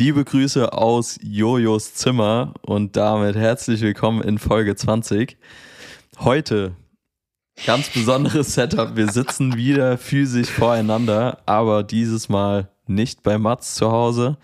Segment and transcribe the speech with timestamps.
[0.00, 5.36] Liebe Grüße aus Jojos Zimmer und damit herzlich willkommen in Folge 20.
[6.20, 6.72] Heute
[7.66, 8.96] ganz besonderes Setup.
[8.96, 14.38] Wir sitzen wieder physisch voreinander, aber dieses Mal nicht bei Mats zu Hause,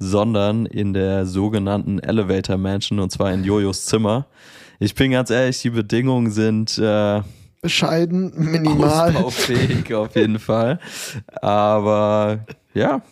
[0.00, 4.26] sondern in der sogenannten Elevator Mansion und zwar in Jojos Zimmer.
[4.80, 7.22] Ich bin ganz ehrlich, die Bedingungen sind äh,
[7.62, 9.14] bescheiden, minimal.
[9.14, 10.80] Ausbaufähig auf jeden Fall.
[11.40, 12.40] Aber
[12.74, 13.02] ja,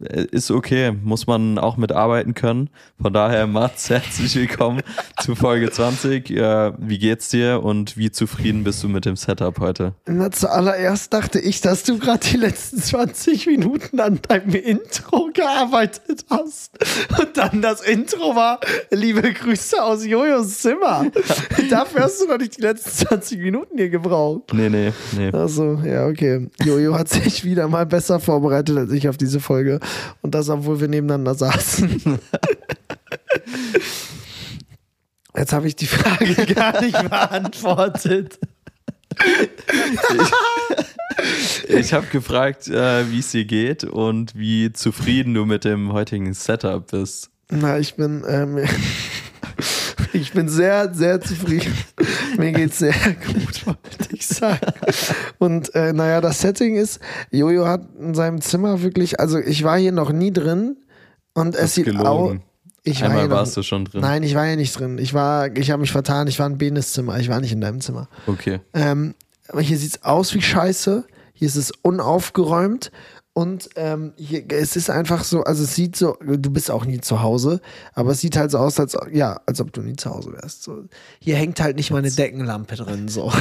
[0.00, 2.70] ist okay, muss man auch mitarbeiten können.
[3.00, 4.82] Von daher, Mats, herzlich willkommen
[5.20, 6.30] zu Folge 20.
[6.30, 9.94] Äh, wie geht's dir und wie zufrieden bist du mit dem Setup heute?
[10.06, 16.24] Na, zuallererst dachte ich, dass du gerade die letzten 20 Minuten an deinem Intro gearbeitet
[16.30, 16.72] hast.
[17.18, 21.06] Und dann das Intro war, liebe Grüße aus Jojos Zimmer.
[21.70, 24.52] Dafür hast du noch nicht die letzten 20 Minuten hier gebraucht.
[24.52, 25.30] Nee, nee, nee.
[25.32, 26.48] Also, ja, okay.
[26.64, 29.80] Jojo hat sich wieder mal besser vorbereitet als ich auf diese Folge.
[30.22, 32.18] Und das, obwohl wir nebeneinander saßen.
[35.36, 38.38] Jetzt habe ich die Frage gar nicht beantwortet.
[41.68, 45.92] Ich, ich habe gefragt, äh, wie es dir geht und wie zufrieden du mit dem
[45.92, 47.30] heutigen Setup bist.
[47.50, 48.64] Na, ich bin, ähm,
[50.14, 51.72] ich bin sehr, sehr zufrieden.
[52.38, 54.58] Mir geht's sehr gut, wollte ich sagen.
[55.38, 59.78] Und äh, naja, das Setting ist, Jojo hat in seinem Zimmer wirklich, also ich war
[59.78, 60.76] hier noch nie drin
[61.34, 62.34] und es sieht auch.
[62.86, 64.02] Ich war Einmal warst noch, du schon drin.
[64.02, 64.98] Nein, ich war ja nicht drin.
[64.98, 66.28] Ich war, ich habe mich vertan.
[66.28, 67.18] Ich war in Benes Zimmer.
[67.18, 68.08] Ich war nicht in deinem Zimmer.
[68.26, 68.60] Okay.
[68.74, 69.14] Ähm,
[69.48, 71.04] aber hier sieht's aus wie Scheiße.
[71.32, 72.92] Hier ist es unaufgeräumt
[73.36, 77.00] und ähm, hier, es ist einfach so, also es sieht so, du bist auch nie
[77.00, 77.60] zu Hause,
[77.92, 80.62] aber es sieht halt so aus, als, ja, als ob du nie zu Hause wärst.
[80.62, 80.84] So,
[81.18, 83.08] hier hängt halt nicht mal eine Deckenlampe drin.
[83.08, 83.32] So.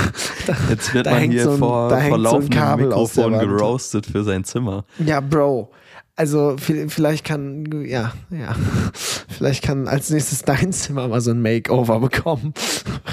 [0.48, 4.44] Da, Jetzt wird man hier so ein, vor, vor laufendem so Mikrofon geroastet für sein
[4.44, 4.84] Zimmer.
[4.98, 5.72] Ja, Bro.
[6.16, 8.56] Also vielleicht kann, ja, ja,
[9.30, 12.54] vielleicht kann als nächstes dein Zimmer mal so ein Makeover bekommen.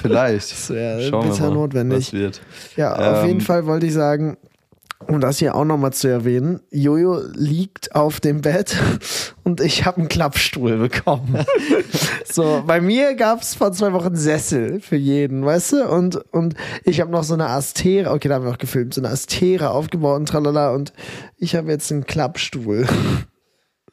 [0.03, 0.51] Vielleicht.
[0.51, 2.09] Das wäre bitter notwendig.
[2.09, 2.41] Was wird.
[2.77, 4.37] Ja, auf ähm, jeden Fall wollte ich sagen,
[5.07, 8.77] um das hier auch nochmal zu erwähnen, Jojo liegt auf dem Bett
[9.45, 11.45] und ich habe einen Klappstuhl bekommen.
[12.25, 15.89] so, bei mir gab es vor zwei Wochen Sessel für jeden, weißt du?
[15.89, 19.01] Und, und ich habe noch so eine Astera, okay, da haben wir auch gefilmt, so
[19.01, 20.93] eine Astera aufgebaut und tralala und
[21.39, 22.87] ich habe jetzt einen Klappstuhl.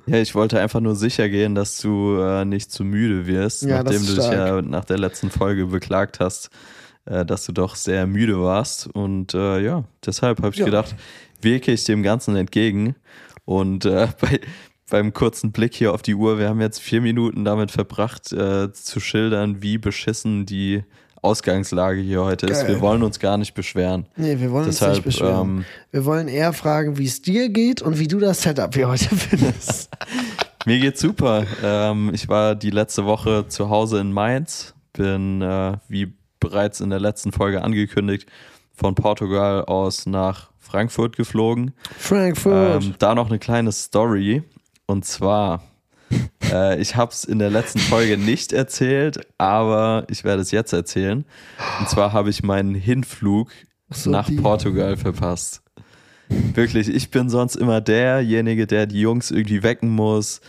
[0.10, 3.84] Ja, ich wollte einfach nur sicher gehen, dass du äh, nicht zu müde wirst, ja,
[3.84, 6.50] nachdem du dich ja nach der letzten Folge beklagt hast,
[7.26, 8.88] dass du doch sehr müde warst.
[8.88, 10.66] Und äh, ja, deshalb habe ich ja.
[10.66, 10.96] gedacht,
[11.42, 12.96] wirke ich dem Ganzen entgegen.
[13.46, 14.40] Und äh, bei,
[14.90, 18.72] beim kurzen Blick hier auf die Uhr, wir haben jetzt vier Minuten damit verbracht, äh,
[18.72, 20.84] zu schildern, wie beschissen die
[21.22, 22.56] Ausgangslage hier heute Geil.
[22.56, 22.68] ist.
[22.68, 24.06] Wir wollen uns gar nicht beschweren.
[24.16, 25.58] Nee, wir wollen Deshalb, uns nicht beschweren.
[25.58, 28.88] Ähm, wir wollen eher fragen, wie es dir geht und wie du das Setup hier
[28.88, 29.90] heute findest.
[30.66, 31.46] Mir geht's super.
[31.64, 36.90] Ähm, ich war die letzte Woche zu Hause in Mainz, bin äh, wie bereits in
[36.90, 38.30] der letzten Folge angekündigt,
[38.74, 41.74] von Portugal aus nach Frankfurt geflogen.
[41.98, 42.84] Frankfurt.
[42.84, 44.44] Ähm, da noch eine kleine Story.
[44.86, 45.64] Und zwar,
[46.52, 50.74] äh, ich habe es in der letzten Folge nicht erzählt, aber ich werde es jetzt
[50.74, 51.26] erzählen.
[51.80, 53.52] Und zwar habe ich meinen Hinflug
[53.90, 54.36] so nach die.
[54.36, 55.62] Portugal verpasst.
[56.30, 60.42] Wirklich, ich bin sonst immer derjenige, der die Jungs irgendwie wecken muss,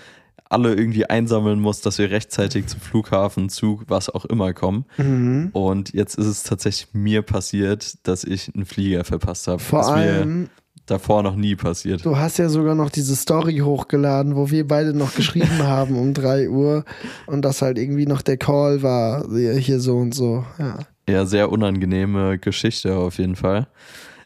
[0.50, 4.84] alle irgendwie einsammeln muss, dass wir rechtzeitig zum Flughafen, Zug, was auch immer kommen.
[4.96, 5.50] Mhm.
[5.52, 9.58] Und jetzt ist es tatsächlich mir passiert, dass ich einen Flieger verpasst habe.
[9.58, 10.48] Vor was allem mir
[10.90, 12.04] davor noch nie passiert.
[12.04, 16.14] Du hast ja sogar noch diese Story hochgeladen, wo wir beide noch geschrieben haben um
[16.14, 16.84] 3 Uhr
[17.26, 20.44] und das halt irgendwie noch der Call war, hier so und so.
[20.58, 23.68] Ja, ja sehr unangenehme Geschichte auf jeden Fall.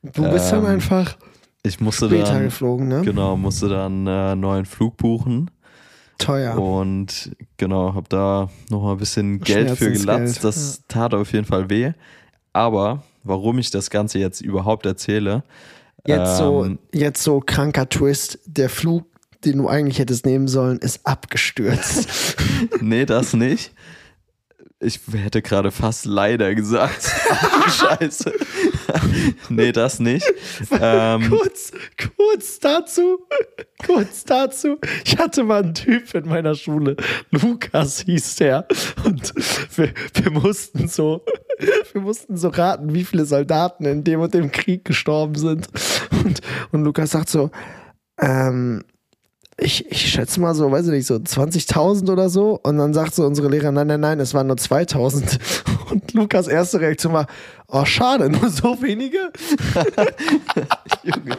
[0.03, 1.17] Du bist ähm, dann einfach
[1.65, 3.03] ich musste später dann, geflogen, ne?
[3.03, 5.51] Genau, musste dann einen äh, neuen Flug buchen
[6.25, 6.59] Teuer.
[6.59, 10.45] Und genau, habe da nochmal ein bisschen Geld für gelatzt.
[10.45, 10.85] Das ja.
[10.89, 11.93] tat auf jeden Fall weh.
[12.53, 15.43] Aber warum ich das Ganze jetzt überhaupt erzähle.
[16.07, 18.41] Jetzt, ähm, so, jetzt so kranker Twist.
[18.47, 19.07] Der Flug,
[19.45, 22.37] den du eigentlich hättest nehmen sollen, ist abgestürzt.
[22.81, 23.73] nee, das nicht.
[24.81, 27.09] Ich hätte gerade fast leider gesagt.
[27.69, 28.33] Scheiße.
[29.49, 30.27] nee, das nicht.
[30.81, 31.73] Ähm, kurz,
[32.17, 33.21] kurz dazu,
[33.85, 34.79] kurz dazu.
[35.05, 36.97] Ich hatte mal einen Typ in meiner Schule,
[37.31, 38.67] Lukas hieß der,
[39.05, 39.33] und
[39.77, 41.25] wir, wir mussten so,
[41.93, 45.69] wir mussten so raten, wie viele Soldaten in dem und dem Krieg gestorben sind.
[46.25, 46.41] Und,
[46.73, 47.51] und Lukas sagt so,
[48.21, 48.85] ähm,
[49.59, 52.59] ich, ich schätze mal so, weiß ich nicht, so 20.000 oder so.
[52.63, 55.39] Und dann sagt so unsere Lehrerin, nein, nein, nein, es waren nur 2.000.
[55.93, 57.27] Und Lukas erste Reaktion war,
[57.69, 59.19] oh schade, nur so wenige?
[61.03, 61.37] Junge.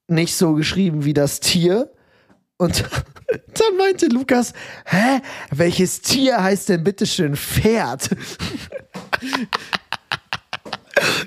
[0.07, 1.92] nicht so geschrieben wie das Tier.
[2.63, 2.81] Und
[3.55, 4.53] dann meinte Lukas,
[4.85, 5.19] hä,
[5.51, 8.09] welches Tier heißt denn bitteschön Pferd?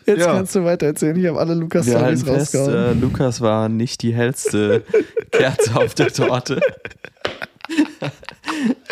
[0.06, 0.32] Jetzt Ja.
[0.32, 1.16] kannst du weiter erzählen.
[1.16, 2.74] Ich habe alle Lukas Wir Stories rausgehauen.
[2.74, 4.82] äh, Lukas war nicht die hellste
[5.32, 6.60] Kerze auf der Torte.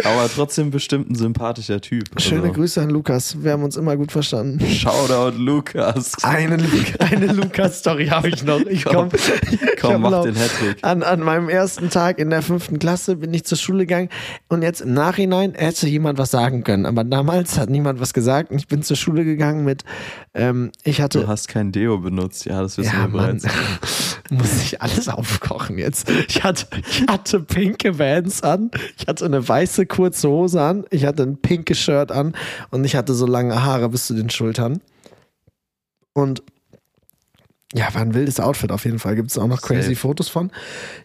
[0.09, 2.05] Aber trotzdem bestimmt ein sympathischer Typ.
[2.21, 3.43] Schöne Also, Grüße an Lukas.
[3.43, 4.65] Wir haben uns immer gut verstanden.
[4.67, 6.13] Shoutout Lukas.
[6.23, 6.59] Eine,
[6.99, 8.61] eine Lukas-Story habe ich noch.
[8.61, 9.09] Ich Komm,
[9.81, 10.79] komm, Komm, mach den Hattrick.
[10.83, 14.09] An, an meinem ersten Tag in der fünften Klasse bin ich zur Schule gegangen
[14.49, 16.87] und jetzt im Nachhinein hätte jemand was sagen können.
[16.87, 19.85] Aber damals hat niemand was gesagt und ich bin zur Schule gegangen mit,
[20.35, 23.39] ähm, ich hatte Du hast kein Deo benutzt, ja, das wissen Ja, wir Mann.
[23.41, 23.47] bereits.
[24.31, 26.11] Muss ich alles aufkochen jetzt.
[26.29, 31.05] Ich hatte, ich hatte pinke Vans an, ich hatte eine weiße kurze Hose an, ich
[31.05, 32.35] hatte ein pinkes Shirt an
[32.71, 34.81] und ich hatte so lange Haare bis zu den Schultern.
[36.15, 36.43] Und
[37.75, 39.17] ja, war ein wildes Outfit auf jeden Fall.
[39.17, 39.97] Gibt es auch noch crazy Safe.
[39.97, 40.51] Fotos von.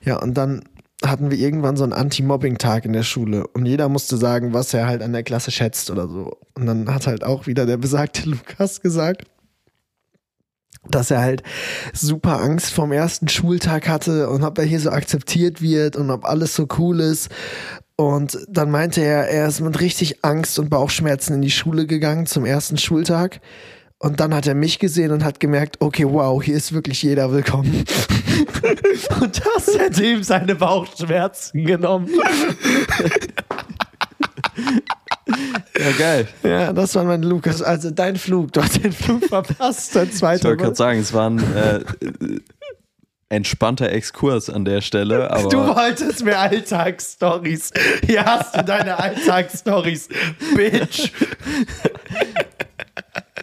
[0.03, 0.63] Ja, und dann
[1.05, 4.87] hatten wir irgendwann so einen Anti-Mobbing-Tag in der Schule und jeder musste sagen, was er
[4.87, 6.37] halt an der Klasse schätzt oder so.
[6.55, 9.23] Und dann hat halt auch wieder der besagte Lukas gesagt,
[10.89, 11.43] dass er halt
[11.93, 16.25] super Angst vom ersten Schultag hatte und ob er hier so akzeptiert wird und ob
[16.25, 17.29] alles so cool ist.
[17.95, 22.25] Und dann meinte er, er ist mit richtig Angst und Bauchschmerzen in die Schule gegangen
[22.25, 23.41] zum ersten Schultag.
[24.01, 27.31] Und dann hat er mich gesehen und hat gemerkt, okay, wow, hier ist wirklich jeder
[27.33, 27.83] willkommen.
[29.19, 32.09] und das hätte ihm seine Bauchschmerzen genommen.
[35.77, 36.27] Ja, geil.
[36.43, 37.61] Ja, das war mein Lukas.
[37.61, 40.49] Also dein Flug, du hast den Flug verpasst, dein Ich zweiter.
[40.49, 41.83] wollte gerade sagen, es war ein äh,
[43.29, 47.71] entspannter Exkurs an der Stelle, aber Du wolltest mir Alltagsstories.
[48.05, 50.09] Hier hast du deine Alltagsstories,
[50.55, 51.11] Bitch.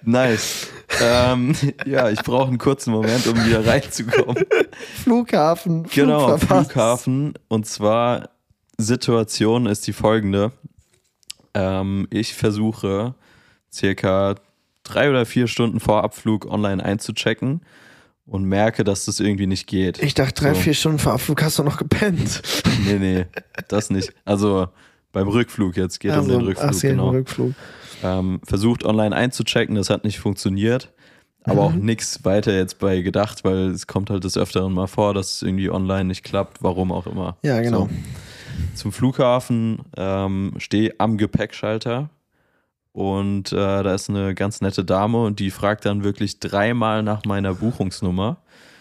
[0.06, 0.68] Nice.
[1.02, 1.54] Ähm,
[1.84, 4.44] ja, ich brauche einen kurzen Moment, um wieder reinzukommen.
[5.02, 5.84] Flughafen.
[5.86, 6.38] Flug Genau.
[6.38, 7.34] Flughafen.
[7.48, 8.30] Und zwar,
[8.78, 10.52] Situation ist die folgende.
[11.54, 13.14] Ähm, ich versuche
[13.72, 14.36] circa
[14.84, 17.62] drei oder vier Stunden vor Abflug online einzuchecken
[18.26, 20.02] und merke, dass das irgendwie nicht geht.
[20.02, 20.60] Ich dachte, drei, So.
[20.60, 22.42] vier Stunden vor Abflug hast du noch gepennt.
[22.84, 23.26] Nee, nee,
[23.68, 24.12] das nicht.
[24.24, 24.68] Also
[25.12, 26.70] beim Rückflug jetzt geht um Also, den Rückflug.
[26.74, 27.08] ach, genau.
[27.10, 27.54] Rückflug.
[28.02, 30.92] Ähm, versucht online einzuchecken, das hat nicht funktioniert.
[31.44, 31.84] Aber auch Mhm.
[31.84, 35.42] nichts weiter jetzt bei gedacht, weil es kommt halt des Öfteren mal vor, dass es
[35.42, 37.36] irgendwie online nicht klappt, warum auch immer.
[37.42, 37.82] Ja, genau.
[37.82, 37.88] So.
[38.74, 42.10] Zum Flughafen ähm, stehe am Gepäckschalter
[42.92, 47.24] und äh, da ist eine ganz nette Dame und die fragt dann wirklich dreimal nach
[47.26, 48.38] meiner Buchungsnummer,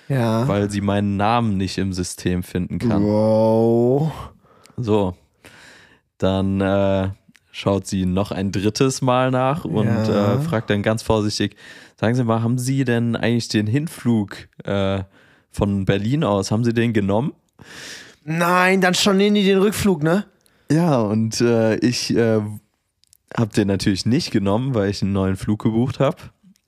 [0.07, 0.47] Ja.
[0.47, 3.03] weil sie meinen Namen nicht im System finden kann.
[3.03, 4.12] Wow.
[4.77, 5.13] So,
[6.17, 7.09] dann äh,
[7.57, 10.34] schaut sie noch ein drittes Mal nach und Ja.
[10.36, 11.56] äh, fragt dann ganz vorsichtig,
[11.98, 14.36] sagen Sie mal, haben Sie denn eigentlich den Hinflug
[14.66, 15.04] äh,
[15.52, 17.31] von Berlin aus, haben Sie den genommen?
[18.25, 20.25] Nein, dann stornieren die den Rückflug, ne?
[20.69, 22.42] Ja, und äh, ich äh,
[23.38, 26.18] habe den natürlich nicht genommen, weil ich einen neuen Flug gebucht habe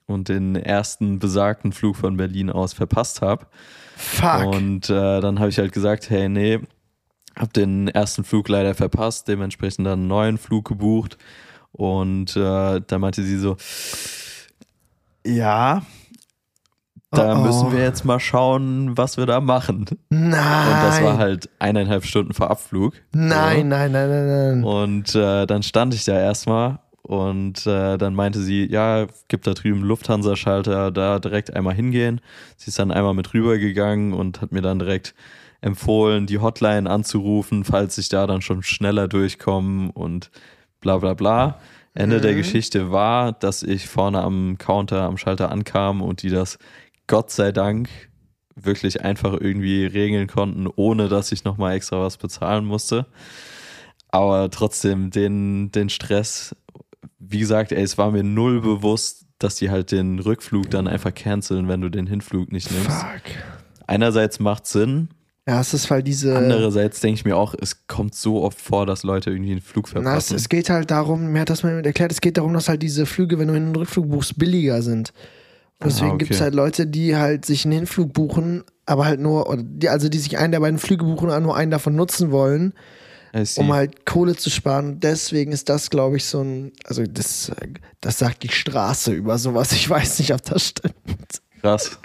[0.05, 3.47] und den ersten besagten Flug von Berlin aus verpasst habe.
[3.97, 4.45] Fuck.
[4.53, 6.59] Und äh, dann habe ich halt gesagt, hey, nee,
[7.37, 11.17] habe den ersten Flug leider verpasst, dementsprechend dann einen neuen Flug gebucht.
[11.71, 13.57] Und äh, da meinte sie so,
[15.25, 15.83] ja,
[17.11, 17.45] da Oh, oh.
[17.45, 19.85] müssen wir jetzt mal schauen, was wir da machen.
[20.09, 20.67] Nein.
[20.67, 22.93] Und das war halt eineinhalb Stunden vor Abflug.
[23.13, 24.63] Nein, nein, nein, nein, nein.
[24.63, 29.53] Und äh, dann stand ich da erstmal und äh, dann meinte sie, ja, gibt da
[29.53, 32.19] drüben Lufthansa-Schalter, da direkt einmal hingehen.
[32.57, 35.15] Sie ist dann einmal mit rübergegangen und hat mir dann direkt
[35.61, 40.31] empfohlen, die Hotline anzurufen, falls ich da dann schon schneller durchkomme und
[40.79, 41.59] bla bla bla.
[41.93, 46.59] Ende der Geschichte war, dass ich vorne am Counter, am Schalter ankam und die das
[47.07, 47.89] Gott sei Dank
[48.55, 53.07] wirklich einfach irgendwie regeln konnten, ohne dass ich nochmal extra was bezahlen musste.
[54.09, 56.55] Aber trotzdem den, den Stress,
[57.19, 61.13] wie gesagt, ey, es war mir null bewusst, dass die halt den Rückflug dann einfach
[61.13, 62.89] canceln, wenn du den Hinflug nicht nimmst.
[62.89, 63.21] Fuck.
[63.85, 65.09] Einerseits macht Sinn,
[65.47, 66.37] Ja, es ist, weil diese.
[66.37, 69.85] andererseits denke ich mir auch, es kommt so oft vor, dass Leute irgendwie einen Flug
[69.93, 70.35] Na, es, verpassen.
[70.35, 73.05] es geht halt darum, mir hat das mal erklärt, es geht darum, dass halt diese
[73.05, 75.13] Flüge, wenn du einen Rückflug buchst, billiger sind.
[75.79, 76.25] Und deswegen Ah, okay.
[76.25, 79.87] gibt es halt Leute, die halt sich einen Hinflug buchen, aber halt nur, oder die,
[79.89, 82.73] also die sich einen der beiden Flüge buchen und nur einen davon nutzen wollen,
[83.57, 84.99] um halt Kohle zu sparen.
[84.99, 87.51] Deswegen ist das, glaube ich, so ein, also das,
[88.01, 89.71] das sagt die Straße über sowas.
[89.71, 91.41] Ich weiß nicht, ob das stimmt.
[91.61, 91.99] Krass.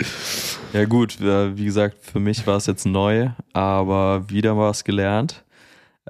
[0.73, 5.44] Ja, gut, wie gesagt, für mich war es jetzt neu, aber wieder was gelernt.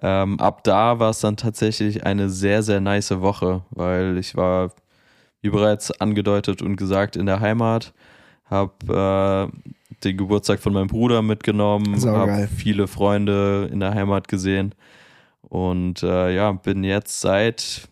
[0.00, 4.72] Ähm, ab da war es dann tatsächlich eine sehr, sehr nice Woche, weil ich war,
[5.40, 7.92] wie bereits angedeutet und gesagt, in der Heimat,
[8.44, 9.72] habe äh,
[10.04, 14.74] den Geburtstag von meinem Bruder mitgenommen, habe viele Freunde in der Heimat gesehen
[15.42, 17.88] und äh, ja, bin jetzt seit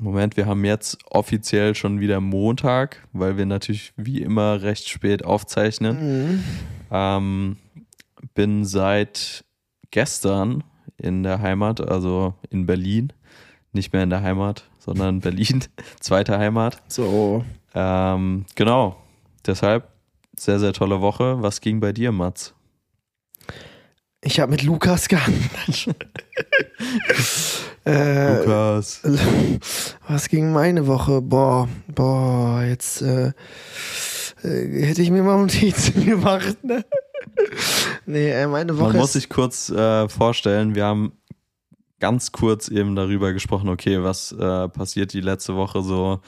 [0.00, 5.24] Moment, wir haben jetzt offiziell schon wieder Montag, weil wir natürlich wie immer recht spät
[5.24, 6.32] aufzeichnen.
[6.32, 6.44] Mhm.
[6.90, 7.56] Ähm,
[8.34, 9.44] bin seit
[9.90, 10.64] gestern
[10.96, 13.12] in der Heimat, also in Berlin.
[13.72, 15.64] Nicht mehr in der Heimat, sondern Berlin,
[16.00, 16.82] zweite Heimat.
[16.88, 17.44] So.
[17.74, 18.96] Ähm, genau,
[19.46, 19.88] deshalb
[20.36, 21.42] sehr, sehr tolle Woche.
[21.42, 22.54] Was ging bei dir, Mats?
[24.22, 25.94] Ich habe mit Lukas gehandelt.
[27.84, 29.00] äh, Lukas.
[30.08, 31.20] Was ging meine Woche?
[31.22, 33.32] Boah, boah, jetzt äh,
[34.42, 36.84] äh, hätte ich mir mal Notizen gemacht, ne?
[38.06, 41.12] nee, äh, meine Woche Man muss sich kurz äh, vorstellen, wir haben
[41.98, 46.20] ganz kurz eben darüber gesprochen, okay, was äh, passiert die letzte Woche so,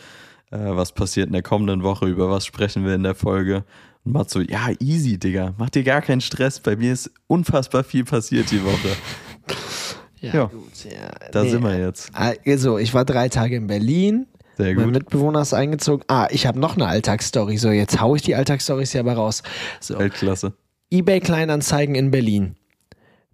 [0.55, 3.65] was passiert in der kommenden Woche, über was sprechen wir in der Folge.
[4.05, 7.85] Und Mats so, ja, easy, Digga, mach dir gar keinen Stress, bei mir ist unfassbar
[7.85, 8.95] viel passiert die Woche.
[10.23, 10.45] Ja, ja.
[10.47, 12.11] gut, ja, Da nee, sind wir jetzt.
[12.15, 14.27] Also, ich war drei Tage in Berlin.
[14.57, 14.95] Sehr Mein gut.
[14.95, 16.05] Mitbewohner ist eingezogen.
[16.09, 17.57] Ah, ich habe noch eine Alltagsstory.
[17.57, 19.43] So, jetzt hau ich die Alltagsstories hier aber raus.
[19.81, 20.53] So, Weltklasse.
[20.91, 22.57] eBay Kleinanzeigen in Berlin.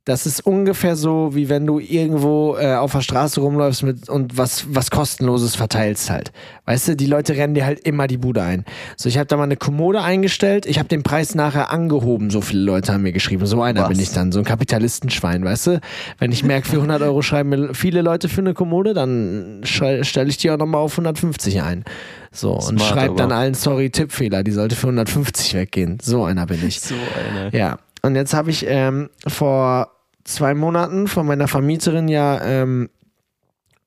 [0.09, 4.39] Das ist ungefähr so, wie wenn du irgendwo äh, auf der Straße rumläufst mit und
[4.39, 6.33] was, was kostenloses verteilst halt.
[6.65, 8.65] Weißt du, die Leute rennen dir halt immer die Bude ein.
[8.97, 12.41] So, ich habe da mal eine Kommode eingestellt, ich habe den Preis nachher angehoben, so
[12.41, 13.45] viele Leute haben mir geschrieben.
[13.45, 13.89] So einer Was?
[13.91, 15.81] bin ich dann, so ein Kapitalistenschwein, weißt du?
[16.19, 20.31] Wenn ich merke, für 100 Euro schreiben mir viele Leute für eine Kommode, dann stelle
[20.31, 21.85] ich die auch nochmal auf 150 ein.
[22.33, 25.99] So, und Smart, schreibe dann allen, sorry, Tippfehler, die sollte für 150 weggehen.
[26.01, 26.81] So einer bin ich.
[26.81, 27.55] So eine.
[27.55, 29.98] Ja, und jetzt habe ich ähm, vor
[30.29, 32.91] zwei Monaten von meiner Vermieterin ja ähm,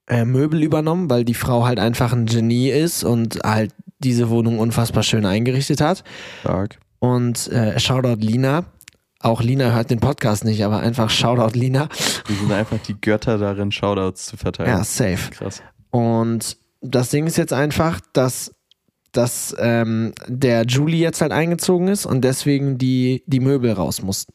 [0.07, 4.59] äh, Möbel übernommen, weil die Frau halt einfach ein Genie ist und halt diese Wohnung
[4.59, 6.03] unfassbar schön eingerichtet hat.
[6.41, 6.79] Stark.
[6.99, 8.65] Und äh, Shoutout Lina.
[9.19, 11.87] Auch Lina hört den Podcast nicht, aber einfach Shoutout Lina.
[12.25, 14.69] Wir sind einfach die Götter darin, Shoutouts zu verteilen.
[14.69, 15.29] Ja, safe.
[15.29, 15.61] Krass.
[15.91, 18.55] Und das Ding ist jetzt einfach, dass,
[19.11, 24.33] dass ähm, der Julie jetzt halt eingezogen ist und deswegen die, die Möbel raus mussten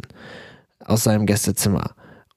[0.87, 1.96] aus seinem Gästezimmer.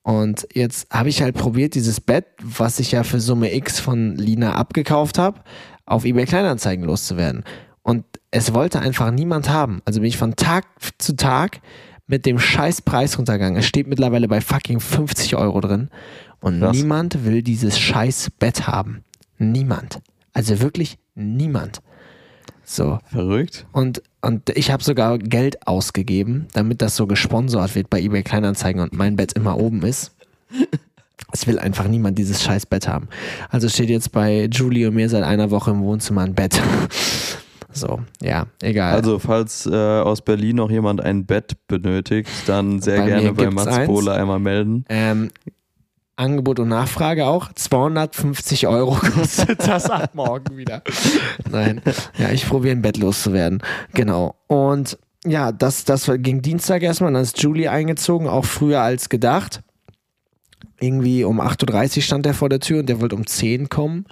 [0.10, 4.16] Und jetzt habe ich halt probiert, dieses Bett, was ich ja für Summe X von
[4.16, 5.42] Lina abgekauft habe,
[5.86, 7.44] auf eBay Kleinanzeigen loszuwerden.
[7.84, 9.84] Und es wollte einfach niemand haben.
[9.86, 10.66] Also bin ich von Tag
[10.98, 11.62] zu Tag
[12.08, 13.60] mit dem scheiß Preis runtergegangen.
[13.60, 15.90] Es steht mittlerweile bei fucking 50 Euro drin.
[16.40, 16.76] Und Krass.
[16.76, 19.04] niemand will dieses scheiß Bett haben.
[19.38, 20.00] Niemand.
[20.34, 21.82] Also wirklich niemand.
[22.70, 23.00] So.
[23.12, 23.66] Verrückt.
[23.72, 28.80] Und, und ich habe sogar Geld ausgegeben, damit das so gesponsert wird bei eBay Kleinanzeigen
[28.80, 30.16] und mein Bett immer oben ist.
[31.32, 33.08] Es will einfach niemand dieses scheiß Bett haben.
[33.50, 36.60] Also steht jetzt bei Julie und mir seit einer Woche im Wohnzimmer ein Bett.
[37.72, 38.96] So, ja, egal.
[38.96, 43.52] Also, falls äh, aus Berlin noch jemand ein Bett benötigt, dann sehr Bei gerne bei
[43.52, 43.86] Mats.
[43.86, 44.86] Bohle einmal melden.
[44.90, 45.30] Ähm,
[46.20, 47.52] Angebot und Nachfrage auch.
[47.54, 50.84] 250 Euro kostet das ab morgen wieder.
[51.50, 51.82] Nein,
[52.18, 53.62] ja, ich probiere ein Bett loszuwerden.
[53.94, 54.36] Genau.
[54.48, 57.14] Und ja, das, das ging Dienstag erstmal.
[57.14, 59.62] Dann ist Julie eingezogen, auch früher als gedacht.
[60.80, 64.06] Irgendwie um 8.30 Uhr stand er vor der Tür und der wollte um 10 kommen.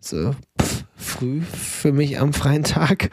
[0.00, 3.10] So, pff, früh für mich am freien Tag.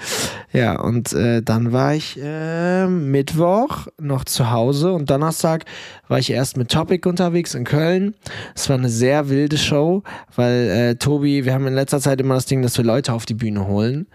[0.52, 5.66] Ja, und äh, dann war ich äh, Mittwoch noch zu Hause und Donnerstag
[6.08, 8.16] war ich erst mit Topic unterwegs in Köln.
[8.56, 10.04] Es war eine sehr wilde Show,
[10.36, 13.26] weil äh, Tobi, wir haben in letzter Zeit immer das Ding, dass wir Leute auf
[13.26, 14.08] die Bühne holen.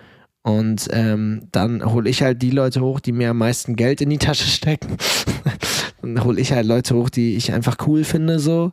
[0.43, 4.09] Und ähm, dann hole ich halt die Leute hoch, die mir am meisten Geld in
[4.09, 4.97] die Tasche stecken.
[6.01, 8.73] dann hole ich halt Leute hoch, die ich einfach cool finde, so.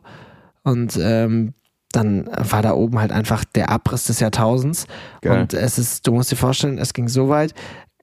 [0.62, 1.52] Und ähm,
[1.92, 4.86] dann war da oben halt einfach der Abriss des Jahrtausends.
[5.22, 5.40] Geil.
[5.40, 7.54] Und es ist, du musst dir vorstellen, es ging so weit.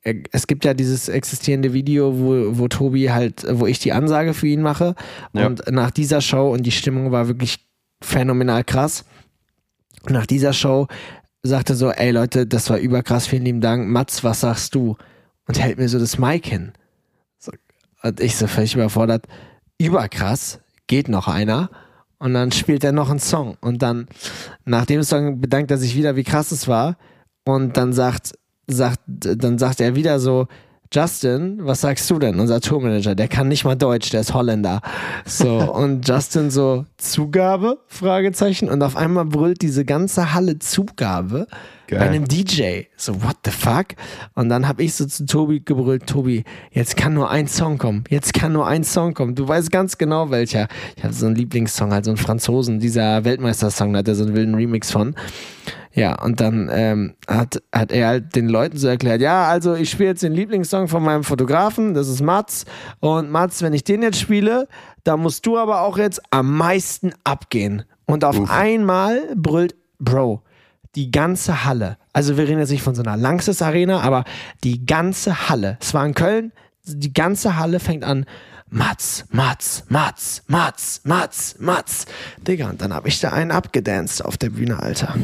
[0.04, 4.34] äh, Es gibt ja dieses existierende Video, wo, wo Tobi halt, wo ich die Ansage
[4.34, 4.96] für ihn mache.
[5.34, 5.46] Ja.
[5.46, 7.68] Und nach dieser Show, und die Stimmung war wirklich
[8.02, 9.06] phänomenal krass.
[10.10, 10.88] Nach dieser Show
[11.44, 13.88] sagte so, ey Leute, das war überkrass, vielen lieben Dank.
[13.88, 14.98] Mats, was sagst du?
[15.48, 16.72] Und hält mir so das Mic hin.
[18.02, 19.28] Und ich so völlig überfordert,
[19.78, 21.70] überkrass, geht noch einer.
[22.24, 23.58] Und dann spielt er noch einen Song.
[23.60, 24.08] Und dann,
[24.64, 26.96] nach dem Song bedankt er sich wieder, wie krass es war.
[27.44, 28.32] Und dann sagt,
[28.66, 30.48] sagt, dann sagt er wieder so,
[30.94, 32.40] Justin, was sagst du denn?
[32.40, 34.80] Unser Tourmanager, der kann nicht mal Deutsch, der ist Holländer.
[35.26, 37.80] So, und Justin so, Zugabe?
[37.88, 38.70] Fragezeichen.
[38.70, 41.48] Und auf einmal brüllt diese ganze Halle Zugabe
[41.88, 42.00] Geil.
[42.00, 42.84] bei einem DJ.
[42.96, 43.88] So, what the fuck?
[44.36, 48.04] Und dann habe ich so zu Tobi gebrüllt, Tobi, jetzt kann nur ein Song kommen.
[48.10, 49.34] Jetzt kann nur ein Song kommen.
[49.34, 50.68] Du weißt ganz genau welcher.
[50.96, 54.26] Ich habe so einen Lieblingssong, halt so einen Franzosen, dieser Weltmeistersong, da hat er so
[54.26, 55.16] einen wilden Remix von.
[55.96, 59.92] Ja, und dann ähm, hat, hat er halt den Leuten so erklärt, ja, also ich
[59.92, 62.66] spiele jetzt den Lieblingssong von meinem Fotografen, das ist Mats.
[63.00, 64.68] Und Mats, wenn ich den jetzt spiele,
[65.04, 67.84] da musst du aber auch jetzt am meisten abgehen.
[68.06, 70.42] Und auf einmal brüllt, Bro,
[70.96, 74.24] die ganze Halle, also wir reden jetzt nicht von so einer Langsys Arena, aber
[74.64, 76.52] die ganze Halle, es war in Köln,
[76.86, 78.26] die ganze Halle fängt an,
[78.70, 82.06] Mats, Mats, Mats, Mats, Mats, Mats.
[82.42, 85.16] Digga, und dann habe ich da einen abgedanced auf der Bühne, Alter.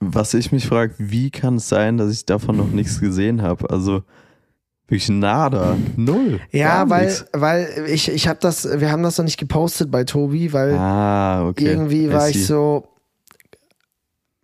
[0.00, 3.68] Was ich mich frage, wie kann es sein, dass ich davon noch nichts gesehen habe?
[3.70, 4.02] Also
[4.88, 6.40] wirklich nada, null.
[6.50, 7.26] Ja, weil, nix.
[7.32, 11.46] weil ich, ich habe das, wir haben das noch nicht gepostet bei Tobi, weil Ah,
[11.46, 11.66] okay.
[11.66, 12.88] irgendwie war ich so,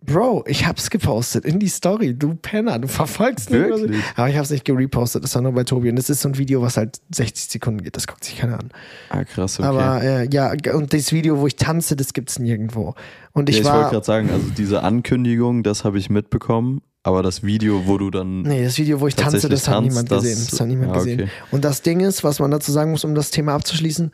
[0.07, 2.13] Bro, ich hab's gepostet in die Story.
[2.13, 3.59] Du Penner, du verfolgst mich.
[3.59, 4.01] Wirklich?
[4.15, 5.89] Aber ich hab's nicht gerepostet, das war nur bei Tobi.
[5.89, 8.57] Und es ist so ein Video, was halt 60 Sekunden geht, das guckt sich keiner
[8.57, 8.69] an.
[9.09, 9.67] Ah, krass, okay.
[9.67, 12.95] Aber äh, ja, und das Video, wo ich tanze, das gibt's nirgendwo.
[13.33, 17.21] Und ich ja, ich wollte gerade sagen, also diese Ankündigung, das habe ich mitbekommen, aber
[17.21, 18.43] das Video, wo du dann.
[18.43, 20.47] Nee, das Video, wo ich tanze, das hat tanzt, niemand das- gesehen.
[20.49, 21.21] Das hat niemand ja, gesehen.
[21.23, 21.31] okay.
[21.51, 24.11] Und das Ding ist, was man dazu sagen muss, um das Thema abzuschließen,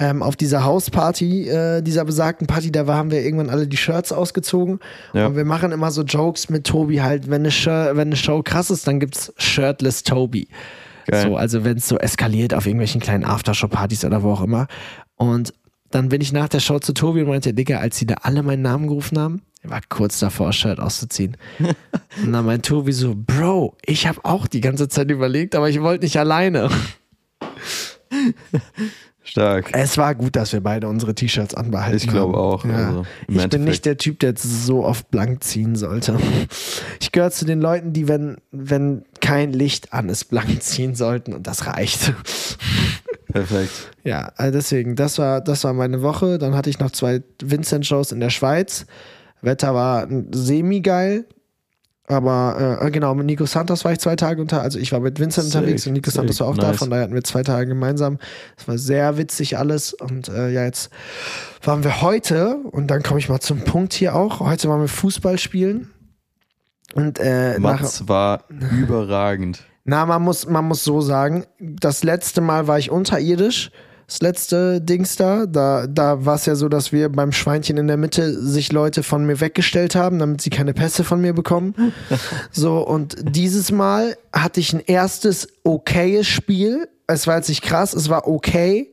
[0.00, 4.12] ähm, auf dieser Hausparty, äh, dieser besagten Party, da haben wir irgendwann alle die Shirts
[4.12, 4.80] ausgezogen.
[5.12, 5.26] Ja.
[5.26, 8.42] Und wir machen immer so Jokes mit Tobi halt, wenn eine, Shir wenn eine Show
[8.42, 10.48] krass ist, dann gibt's Shirtless Tobi.
[11.06, 11.26] Geil.
[11.28, 14.68] So, also wenn es so eskaliert auf irgendwelchen kleinen Aftershow-Partys oder wo auch immer.
[15.16, 15.52] Und
[15.90, 18.42] dann bin ich nach der Show zu Tobi und meinte, Digga, als sie da alle
[18.42, 21.36] meinen Namen gerufen haben, ich war kurz davor, Shirt auszuziehen.
[22.24, 25.82] und dann meint Tobi so, Bro, ich habe auch die ganze Zeit überlegt, aber ich
[25.82, 26.70] wollte nicht alleine.
[29.30, 29.70] Stark.
[29.72, 32.88] Es war gut, dass wir beide unsere T-Shirts anbehalten Ich glaube auch, Ja.
[32.88, 33.64] also ich bin Endeffekt.
[33.68, 36.16] nicht der Typ, der jetzt so oft blank ziehen sollte.
[37.00, 41.32] Ich gehöre zu den Leuten, die, wenn, wenn kein Licht an ist, blank ziehen sollten
[41.32, 42.12] und das reicht.
[43.32, 43.70] Perfekt.
[44.02, 46.38] Ja, also deswegen, das war, das war meine Woche.
[46.38, 48.86] Dann hatte ich noch zwei Vincent-Shows in der Schweiz.
[49.42, 51.24] Wetter war semi-geil.
[52.10, 54.62] Aber äh, genau, mit Nico Santos war ich zwei Tage unter.
[54.62, 56.68] Also ich war mit Vincent Sick, unterwegs und Nico sick, Santos war auch da.
[56.68, 56.78] nice.
[56.78, 58.18] Von daher hatten wir zwei Tage gemeinsam.
[58.56, 59.94] Das war sehr witzig alles.
[59.94, 60.90] Und äh, ja, jetzt
[61.62, 64.40] waren wir heute, und dann komme ich mal zum Punkt hier auch.
[64.40, 65.90] Heute waren wir Fußball spielen.
[66.94, 68.42] Und äh, nach, Mats war
[68.76, 69.62] überragend.
[69.84, 73.70] na, man muss, man muss so sagen, das letzte Mal war ich unterirdisch.
[74.10, 77.86] Das letzte Dings da, da, da war es ja so, dass wir beim Schweinchen in
[77.86, 81.92] der Mitte sich Leute von mir weggestellt haben, damit sie keine Pässe von mir bekommen.
[82.50, 86.88] so, und dieses Mal hatte ich ein erstes okayes Spiel.
[87.06, 88.92] Es war jetzt nicht krass, es war okay.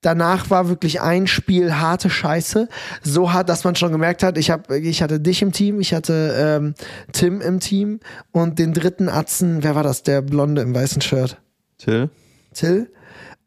[0.00, 2.70] Danach war wirklich ein Spiel harte Scheiße.
[3.02, 5.92] So hart, dass man schon gemerkt hat, ich, hab, ich hatte dich im Team, ich
[5.92, 6.74] hatte ähm,
[7.12, 8.00] Tim im Team
[8.32, 10.04] und den dritten Atzen, wer war das?
[10.04, 11.36] Der Blonde im weißen Shirt.
[11.76, 12.08] Till?
[12.54, 12.88] Till.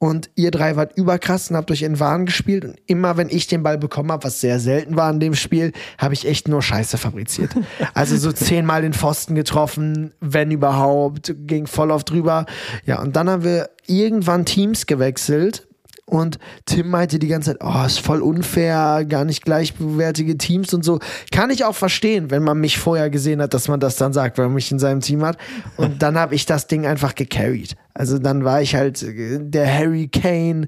[0.02, 2.66] Und ihr drei wart überkrass und habt euch in Wahn gespielt.
[2.66, 5.74] Und immer, wenn ich den Ball bekommen habe, was sehr selten war in dem Spiel,
[6.00, 7.52] habe ich echt nur Scheiße fabriziert.
[7.94, 12.48] Also so zehnmal den Pfosten getroffen, wenn überhaupt, ging voll auf drüber.
[12.86, 15.68] Ja, und dann haben wir irgendwann Teams gewechselt.
[16.12, 20.84] Und Tim meinte die ganze Zeit, oh, ist voll unfair, gar nicht gleichwertige Teams und
[20.84, 21.00] so.
[21.32, 24.38] Kann ich auch verstehen, wenn man mich vorher gesehen hat, dass man das dann sagt,
[24.38, 25.38] weil man mich in seinem Team hat.
[25.78, 27.78] Und dann habe ich das Ding einfach gecarried.
[27.94, 30.68] Also dann war ich halt äh, der Harry Kane,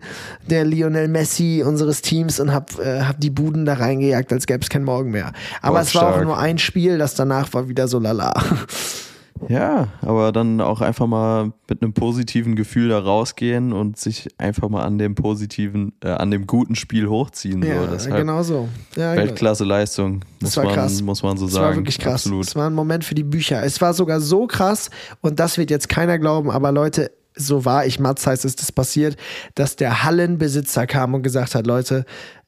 [0.49, 4.61] der Lionel Messi unseres Teams und hab, äh, hab die Buden da reingejagt, als gäbe
[4.61, 5.33] es kein Morgen mehr.
[5.61, 6.23] Aber Boah, es war auch stark.
[6.23, 8.33] nur ein Spiel, das danach war wieder so lala.
[9.49, 14.69] Ja, aber dann auch einfach mal mit einem positiven Gefühl da rausgehen und sich einfach
[14.69, 17.61] mal an dem positiven, äh, an dem guten Spiel hochziehen.
[17.63, 17.91] Ja, so.
[17.91, 18.69] Deshalb genau so.
[18.95, 19.27] Ja, genau.
[19.27, 21.01] Weltklasse Leistung, muss, Das war man, krass.
[21.01, 21.65] muss man so Es sagen.
[21.65, 22.25] war wirklich krass.
[22.25, 22.45] Absolut.
[22.45, 23.63] Es war ein Moment für die Bücher.
[23.63, 24.89] Es war sogar so krass,
[25.21, 28.71] und das wird jetzt keiner glauben, aber Leute, so war ich, Mats heißt, ist das
[28.71, 29.17] passiert,
[29.55, 32.05] dass der Hallenbesitzer kam und gesagt hat, Leute,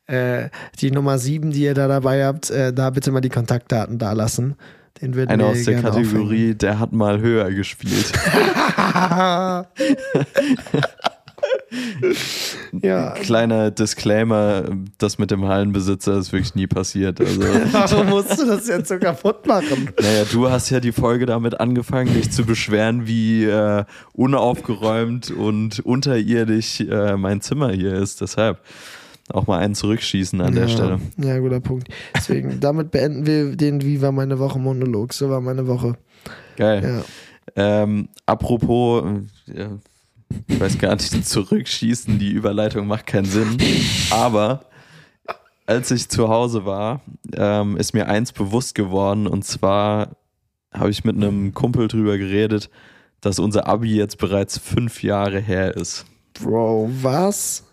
[0.07, 3.97] äh, die Nummer 7, die ihr da dabei habt, äh, da bitte mal die Kontaktdaten
[3.97, 4.55] da lassen.
[5.01, 8.13] Den würden Einer aus der Kategorie, der hat mal höher gespielt.
[8.15, 9.65] aufhängen.
[12.81, 13.11] ja.
[13.11, 14.63] Kleiner Disclaimer,
[14.97, 17.19] das mit dem Hallenbesitzer ist wirklich nie passiert.
[17.19, 19.89] Also, Warum musst du das jetzt so kaputt machen?
[19.99, 25.79] naja, du hast ja die Folge damit angefangen, dich zu beschweren, wie äh, unaufgeräumt und
[25.79, 28.21] unterirdisch äh, mein Zimmer hier ist.
[28.21, 28.59] Deshalb
[29.31, 30.99] auch mal einen zurückschießen an der ja, Stelle.
[31.17, 31.87] Ja, guter Punkt.
[32.15, 35.13] Deswegen, damit beenden wir den Wie war meine Woche Monolog.
[35.13, 35.97] So war meine Woche.
[36.57, 37.03] Geil.
[37.55, 37.83] Ja.
[37.83, 39.03] Ähm, apropos,
[39.47, 39.67] äh,
[40.47, 43.57] ich weiß gar nicht, zurückschießen, die Überleitung macht keinen Sinn.
[44.11, 44.65] Aber
[45.65, 47.01] als ich zu Hause war,
[47.33, 50.09] ähm, ist mir eins bewusst geworden und zwar
[50.71, 52.69] habe ich mit einem Kumpel drüber geredet,
[53.21, 56.05] dass unser Abi jetzt bereits fünf Jahre her ist.
[56.33, 57.63] Bro, was?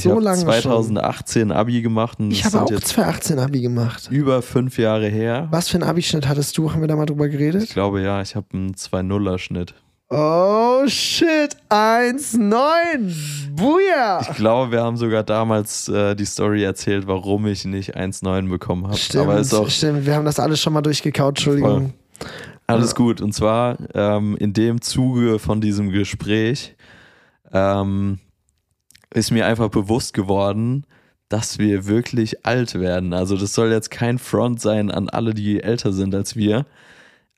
[0.00, 4.08] Ich So habe lange 2018 Abi gemacht und Ich habe auch jetzt 2018 Abi gemacht.
[4.10, 5.48] über fünf Jahre her.
[5.50, 6.72] Was für einen Abischnitt hattest du?
[6.72, 7.70] Haben wir da mal drüber Ich geredet?
[7.70, 9.74] glaube ja, ich habe einen 2-0er-Schnitt.
[10.12, 13.54] Oh shit, 1,9.
[13.54, 14.20] Buja.
[14.22, 18.86] Ich glaube, wir haben sogar damals äh, die Story erzählt, warum ich nicht 1,9 bekommen
[18.86, 18.96] habe.
[18.96, 20.06] Stimmt, Aber ist auch stimmt.
[20.06, 21.92] Wir haben das alles schon mal durchgekaut, Entschuldigung.
[22.66, 23.20] alles gut.
[23.20, 26.74] Und zwar ähm, in dem Zuge von diesem Gespräch
[27.52, 28.18] ähm,
[29.12, 30.84] ist mir einfach bewusst geworden,
[31.28, 33.12] dass wir wirklich alt werden.
[33.12, 36.66] Also das soll jetzt kein Front sein an alle, die älter sind als wir.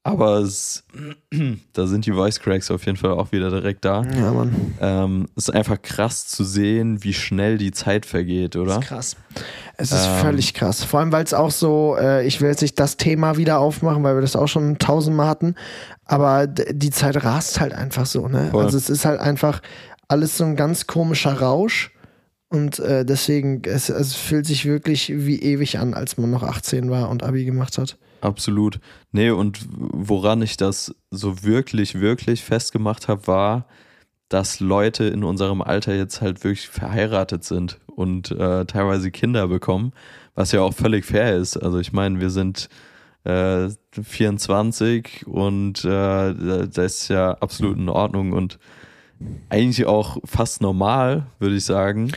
[0.04, 0.82] Aber es,
[1.74, 4.02] da sind die Voice Cracks auf jeden Fall auch wieder direkt da.
[4.02, 4.74] Ja, Mann.
[4.80, 8.76] Ähm, es ist einfach krass zu sehen, wie schnell die Zeit vergeht, oder?
[8.76, 9.16] Das ist krass.
[9.76, 10.18] Es ist Ähm.
[10.20, 10.82] völlig krass.
[10.82, 14.02] Vor allem, weil es auch so, äh, ich will jetzt nicht das Thema wieder aufmachen,
[14.02, 15.54] weil wir das auch schon tausendmal hatten,
[16.04, 18.48] aber die Zeit rast halt einfach so, ne?
[18.50, 18.64] Voll.
[18.64, 19.62] Also es ist halt einfach
[20.12, 21.90] alles so ein ganz komischer Rausch
[22.48, 26.90] und äh, deswegen, es, es fühlt sich wirklich wie ewig an, als man noch 18
[26.90, 27.96] war und Abi gemacht hat.
[28.20, 28.78] Absolut.
[29.10, 33.66] Nee, und woran ich das so wirklich, wirklich festgemacht habe, war,
[34.28, 39.92] dass Leute in unserem Alter jetzt halt wirklich verheiratet sind und äh, teilweise Kinder bekommen,
[40.34, 41.56] was ja auch völlig fair ist.
[41.56, 42.68] Also ich meine, wir sind
[43.24, 48.58] äh, 24 und äh, das ist ja absolut in Ordnung und
[49.48, 52.12] eigentlich auch fast normal, würde ich sagen.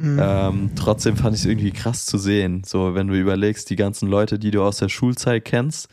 [0.00, 2.62] Ähm, trotzdem fand ich es irgendwie krass zu sehen.
[2.66, 5.88] So, wenn du überlegst, die ganzen Leute, die du aus der Schulzeit kennst,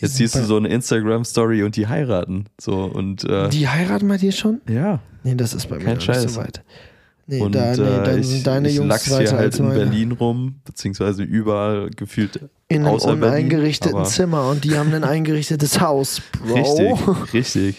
[0.00, 2.46] jetzt siehst du so eine Instagram-Story und die heiraten.
[2.58, 4.60] So und äh, Die heiraten bei dir schon?
[4.68, 5.00] ja.
[5.26, 6.34] Nee, das ist bei mir Kein nicht Scheiß.
[6.34, 6.62] so weit.
[7.26, 9.78] Nee, Und da, nee, äh, dann ich, deine ich Jungs hier halt in meine.
[9.78, 15.80] Berlin rum, beziehungsweise überall gefühlt In einem außer Berlin, Zimmer und die haben ein eingerichtetes
[15.80, 16.54] Haus, Bro.
[16.92, 17.76] Richtig, richtig.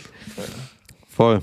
[1.10, 1.42] Voll.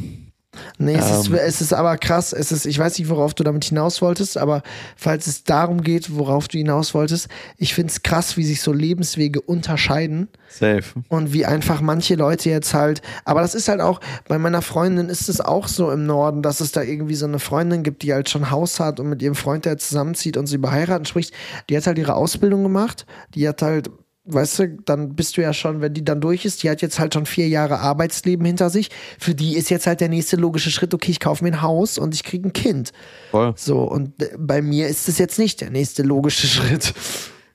[0.76, 1.34] Nee, es, ist, Ähm.
[1.34, 2.32] es ist aber krass.
[2.32, 4.62] Es ist, ich weiß nicht, worauf du damit hinaus wolltest, aber
[4.96, 8.72] falls es darum geht, worauf du hinaus wolltest, ich finde es krass, wie sich so
[8.72, 10.82] Lebenswege unterscheiden Safe.
[11.08, 15.08] und wie einfach manche Leute jetzt halt, aber das ist halt auch, bei meiner Freundin
[15.08, 18.12] ist es auch so im Norden, dass es da irgendwie so eine Freundin gibt, die
[18.12, 21.32] halt schon Haus hat und mit ihrem Freund, der zusammenzieht und sie über heiraten spricht,
[21.70, 23.90] die hat halt ihre Ausbildung gemacht, die hat halt,
[24.24, 26.98] weißt du, dann bist du ja schon, wenn die dann durch ist, die hat jetzt
[26.98, 30.70] halt schon vier Jahre Arbeitsleben hinter sich, für die ist jetzt halt der nächste logische
[30.70, 32.92] Schritt, okay, ich kaufe mir ein Haus und ich kriege ein Kind.
[33.30, 33.52] Voll.
[33.56, 36.94] So, und äh, bei mir ist es jetzt nicht der nächste logische Schritt.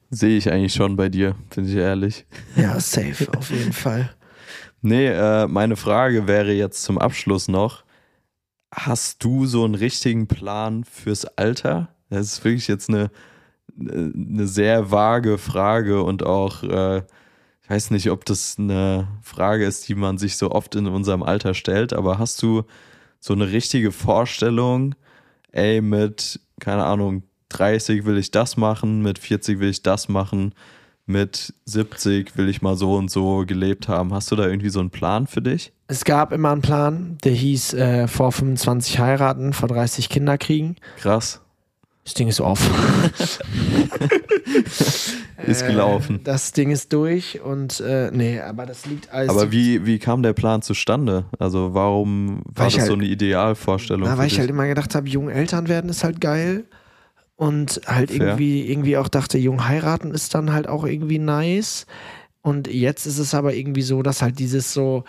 [0.09, 2.25] Sehe ich eigentlich schon bei dir, bin ich ehrlich.
[2.55, 4.09] Ja, safe, auf jeden Fall.
[4.81, 7.83] Nee, äh, meine Frage wäre jetzt zum Abschluss noch:
[8.73, 11.89] Hast du so einen richtigen Plan fürs Alter?
[12.09, 13.11] Das ist wirklich jetzt eine,
[13.79, 16.97] eine sehr vage Frage und auch, äh,
[17.61, 21.23] ich weiß nicht, ob das eine Frage ist, die man sich so oft in unserem
[21.23, 22.63] Alter stellt, aber hast du
[23.19, 24.95] so eine richtige Vorstellung,
[25.51, 30.53] ey, mit, keine Ahnung, 30 will ich das machen, mit 40 will ich das machen,
[31.05, 34.13] mit 70 will ich mal so und so gelebt haben.
[34.13, 35.71] Hast du da irgendwie so einen Plan für dich?
[35.87, 40.75] Es gab immer einen Plan, der hieß äh, vor 25 heiraten, vor 30 Kinder kriegen.
[40.97, 41.41] Krass.
[42.07, 42.61] Das Ding ist off.
[45.45, 46.21] Ist gelaufen.
[46.23, 49.29] Das Ding ist durch und äh, nee, aber das liegt alles.
[49.29, 51.25] Aber wie, wie kam der Plan zustande?
[51.37, 54.39] Also warum war das so halt- eine Idealvorstellung Na, weil ich dich?
[54.39, 56.63] halt immer gedacht habe, jung Eltern werden ist halt geil.
[57.35, 58.21] Und halt Fair.
[58.29, 61.87] irgendwie, irgendwie auch dachte, jung heiraten ist dann halt auch irgendwie nice.
[62.41, 65.03] Und jetzt ist es aber irgendwie so, dass halt dieses so,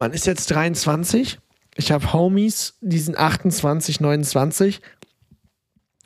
[0.00, 1.38] man ist jetzt 23,
[1.76, 4.80] ich habe Homies, die sind 28, 29.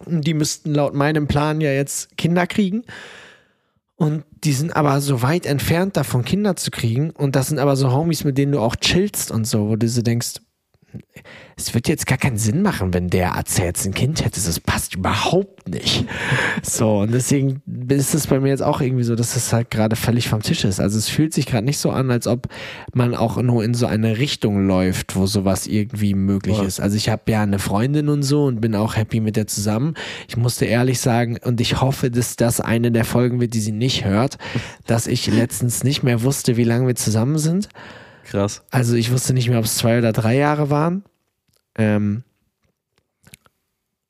[0.04, 2.84] Und die müssten laut meinem Plan ja jetzt Kinder kriegen.
[3.96, 7.10] Und die sind aber so weit entfernt davon, Kinder zu kriegen.
[7.10, 9.88] Und das sind aber so Homies, mit denen du auch chillst und so, wo du
[9.88, 10.34] so denkst,
[11.56, 14.40] es wird jetzt gar keinen Sinn machen, wenn der Arzt jetzt ein Kind hätte.
[14.40, 16.06] Das passt überhaupt nicht.
[16.62, 19.96] So, und deswegen ist es bei mir jetzt auch irgendwie so, dass es halt gerade
[19.96, 20.78] völlig vom Tisch ist.
[20.78, 22.46] Also es fühlt sich gerade nicht so an, als ob
[22.94, 26.66] man auch nur in so eine Richtung läuft, wo sowas irgendwie möglich Voll.
[26.66, 26.80] ist.
[26.80, 29.94] Also ich habe ja eine Freundin und so und bin auch happy mit der zusammen.
[30.28, 33.72] Ich musste ehrlich sagen, und ich hoffe, dass das eine der Folgen wird, die sie
[33.72, 34.38] nicht hört,
[34.86, 37.68] dass ich letztens nicht mehr wusste, wie lange wir zusammen sind.
[38.30, 38.62] Krass.
[38.70, 41.02] Also ich wusste nicht mehr, ob es zwei oder drei Jahre waren.
[41.76, 42.24] Ähm,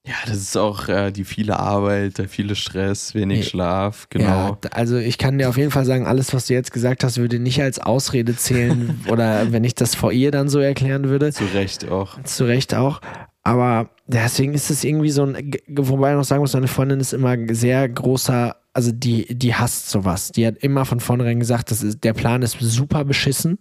[0.05, 3.45] Ja, das ist auch äh, die viele Arbeit, der viele Stress, wenig Nee.
[3.45, 4.59] Schlaf, genau.
[4.65, 7.19] Ja, also ich kann dir auf jeden Fall sagen, alles, was du jetzt gesagt hast,
[7.19, 11.33] würde nicht als Ausrede zählen oder wenn ich das vor ihr dann so erklären würde.
[11.33, 12.23] Zu Recht auch.
[12.25, 13.01] Zu Recht auch.
[13.43, 17.13] Aber deswegen ist es irgendwie so ein, wobei ich noch sagen muss, meine Freundin ist
[17.13, 20.33] immer sehr großer, also die, die hasst sowas.
[20.33, 23.59] Die hat immer von vornherein gesagt, das ist, der Plan ist super beschissen.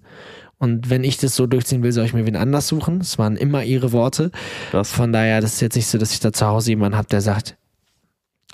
[0.59, 2.99] Und wenn ich das so durchziehen will, soll ich mir wen anders suchen.
[2.99, 4.31] Das waren immer ihre Worte.
[4.71, 4.91] Krass.
[4.91, 7.21] Von daher, das ist jetzt nicht so, dass ich da zu Hause jemanden habe, der
[7.21, 7.57] sagt,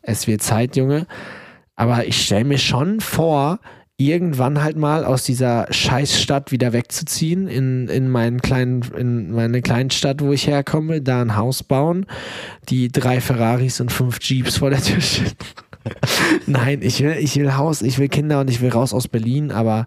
[0.01, 1.07] es wird Zeit, Junge.
[1.75, 3.59] Aber ich stelle mir schon vor,
[3.97, 10.21] irgendwann halt mal aus dieser Scheißstadt wieder wegzuziehen, in, in, meinen kleinen, in meine Kleinstadt,
[10.21, 12.05] wo ich herkomme, da ein Haus bauen,
[12.69, 15.31] die drei Ferraris und fünf Jeeps vor der Tür stehen.
[16.47, 19.51] Nein, ich will, ich will Haus, ich will Kinder und ich will raus aus Berlin,
[19.51, 19.85] aber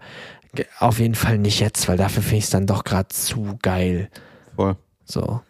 [0.79, 4.11] auf jeden Fall nicht jetzt, weil dafür finde ich es dann doch gerade zu geil.
[4.57, 4.77] Voll.
[5.05, 5.41] So.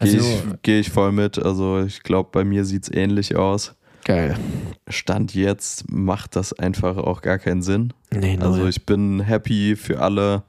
[0.00, 1.38] Gehe Also, ich, geh ich voll mit.
[1.38, 3.74] Also ich glaube, bei mir sieht es ähnlich aus.
[4.04, 4.36] geil.
[4.88, 7.92] Stand jetzt macht das einfach auch gar keinen Sinn.
[8.12, 8.46] Nee, null.
[8.46, 10.42] Also ich bin happy für alle,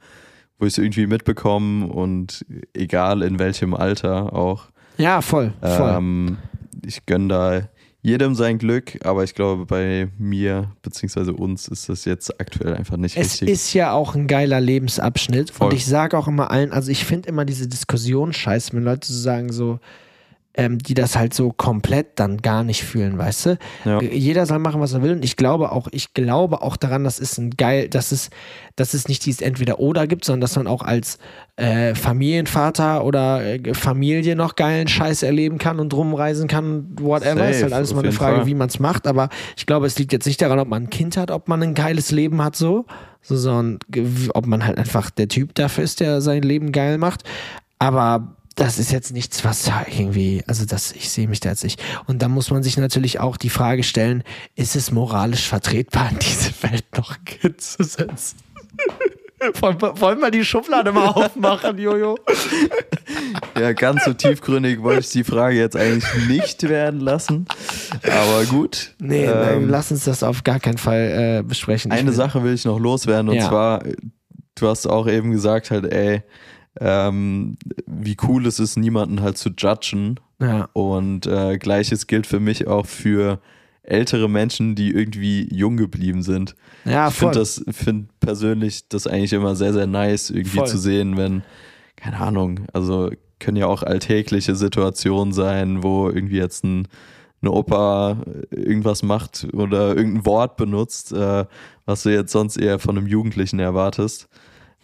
[0.58, 4.64] wo ich es irgendwie mitbekomme und egal in welchem Alter auch.
[4.96, 5.94] ja, voll, voll.
[5.96, 6.38] Ähm,
[6.84, 7.60] ich gönne da
[8.02, 12.96] jedem sein Glück, aber ich glaube, bei mir beziehungsweise uns ist das jetzt aktuell einfach
[12.96, 13.48] nicht Es richtig.
[13.48, 15.50] ist ja auch ein geiler Lebensabschnitt.
[15.50, 15.68] Voll.
[15.68, 19.12] Und ich sage auch immer allen, also ich finde immer diese Diskussion scheiße, wenn Leute
[19.12, 19.78] so sagen, so,
[20.54, 23.58] ähm, die das halt so komplett dann gar nicht fühlen, weißt du?
[23.86, 24.02] Ja.
[24.02, 25.12] Jeder soll machen, was er will.
[25.12, 28.28] Und ich glaube auch, ich glaube auch daran, dass es ein geil, dass es,
[28.76, 31.18] dass es nicht dieses Entweder-Oder gibt, sondern dass man auch als
[31.56, 37.36] äh, Familienvater oder äh, Familie noch geilen Scheiß erleben kann und rumreisen kann, whatever.
[37.40, 38.46] Safe, ist halt alles mal eine Frage, Fall.
[38.46, 39.06] wie man es macht.
[39.06, 41.62] Aber ich glaube, es liegt jetzt nicht daran, ob man ein Kind hat, ob man
[41.62, 42.84] ein geiles Leben hat, so,
[43.22, 46.98] so sondern ge- ob man halt einfach der Typ dafür ist, der sein Leben geil
[46.98, 47.24] macht.
[47.78, 51.82] Aber das ist jetzt nichts, was irgendwie, also das, ich sehe mich da jetzt nicht.
[52.06, 54.22] Und da muss man sich natürlich auch die Frage stellen,
[54.54, 58.36] ist es moralisch vertretbar, in diese Welt noch ein Kind zu setzen?
[59.60, 62.16] Wollen wir, wollen wir die Schublade mal aufmachen, Jojo?
[63.58, 67.46] Ja, ganz so tiefgründig wollte ich die Frage jetzt eigentlich nicht werden lassen.
[68.04, 68.94] Aber gut.
[69.00, 71.90] Nee, Ähm, nein, lass uns das auf gar keinen Fall äh, besprechen.
[71.90, 73.48] Eine will- Sache will ich noch loswerden und Ja.
[73.48, 73.82] zwar,
[74.54, 76.22] du hast auch eben gesagt halt, ey,
[76.80, 77.56] ähm,
[77.86, 80.18] wie cool es ist, niemanden halt zu judgen.
[80.40, 83.40] Ja, Und äh, gleiches gilt für mich auch für
[83.82, 86.54] ältere Menschen, die irgendwie jung geblieben sind.
[86.84, 90.66] ja ich finde das, finde persönlich das eigentlich immer sehr, sehr nice, irgendwie Voll.
[90.66, 91.42] zu sehen, wenn,
[91.96, 96.86] keine Ahnung, also können ja auch alltägliche Situationen sein, wo irgendwie jetzt ein,
[97.40, 98.18] eine Opa
[98.50, 101.44] irgendwas macht oder irgendein Wort benutzt, äh,
[101.84, 104.28] was du jetzt sonst eher von einem Jugendlichen erwartest.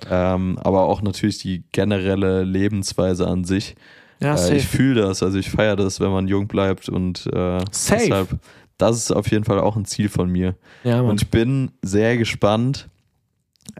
[0.09, 3.75] Ähm, aber auch natürlich die generelle Lebensweise an sich.
[4.21, 7.61] ja, Äh, ich fühle das, also ich feiere das, wenn man jung bleibt und äh,
[7.71, 8.01] Safe.
[8.01, 8.29] deshalb,
[8.77, 10.55] das ist auf jeden Fall auch ein Ziel von mir.
[10.85, 11.01] ja.
[11.01, 12.89] Und ich bin sehr gespannt,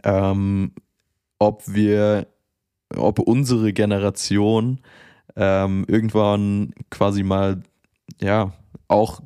[0.03, 0.71] ähm,
[1.39, 2.27] ob wir,
[2.95, 4.79] ob unsere Generation
[5.35, 7.61] ähm, irgendwann quasi mal,
[8.21, 8.51] ja,
[8.89, 9.21] auch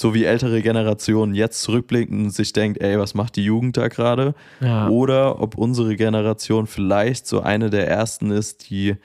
[0.00, 3.88] so wie ältere Generationen jetzt zurückblicken und sich denkt, ey, was macht die Jugend da
[3.88, 4.34] gerade?
[4.60, 4.88] ja.
[4.88, 8.96] Oder ob unsere Generation vielleicht so eine der ersten ist, die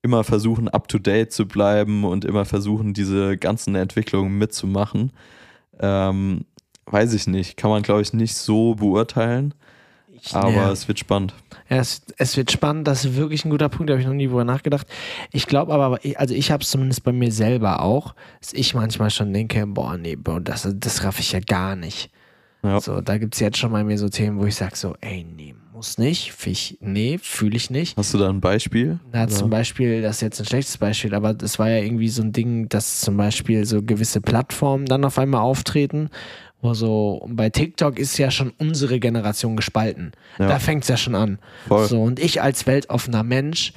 [0.00, 5.10] immer versuchen, up to date zu bleiben und immer versuchen, diese ganzen Entwicklungen mitzumachen.
[5.80, 6.44] Ähm,
[6.86, 7.56] weiß ich nicht.
[7.56, 9.54] Kann man, glaube ich, nicht so beurteilen.
[10.32, 10.72] Aber ja.
[10.72, 11.34] es wird spannend.
[11.68, 14.14] Ja, es, es wird spannend, das ist wirklich ein guter Punkt, da habe ich noch
[14.14, 14.86] nie drüber nachgedacht.
[15.32, 19.10] Ich glaube aber, also ich habe es zumindest bei mir selber auch, dass ich manchmal
[19.10, 22.10] schon denke, boah, nee, das, das raff ich ja gar nicht.
[22.62, 22.80] Ja.
[22.80, 25.24] So, da gibt es jetzt schon bei mir so Themen, wo ich sage so, ey,
[25.24, 27.96] nee, muss nicht, ich, nee, fühle ich nicht.
[27.96, 28.98] Hast du da ein Beispiel?
[29.12, 29.38] Hat Oder?
[29.38, 32.32] zum Beispiel, das ist jetzt ein schlechtes Beispiel, aber das war ja irgendwie so ein
[32.32, 36.10] Ding, dass zum Beispiel so gewisse Plattformen dann auf einmal auftreten,
[36.60, 40.12] wo so, bei TikTok ist ja schon unsere Generation gespalten.
[40.38, 40.48] Ja.
[40.48, 41.38] Da fängt es ja schon an.
[41.68, 41.86] Voll.
[41.86, 43.72] So, und ich als weltoffener Mensch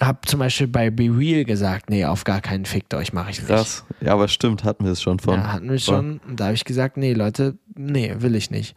[0.00, 3.38] habe zum Beispiel bei Be Real gesagt, nee, auf gar keinen Fickt euch mache ich
[3.38, 3.48] nicht.
[3.48, 3.84] Krass.
[4.00, 5.34] Ja, aber stimmt, hatten wir es schon von.
[5.34, 6.20] Ja, hatten wir schon.
[6.26, 8.76] Und da habe ich gesagt, nee, Leute, nee, will ich nicht.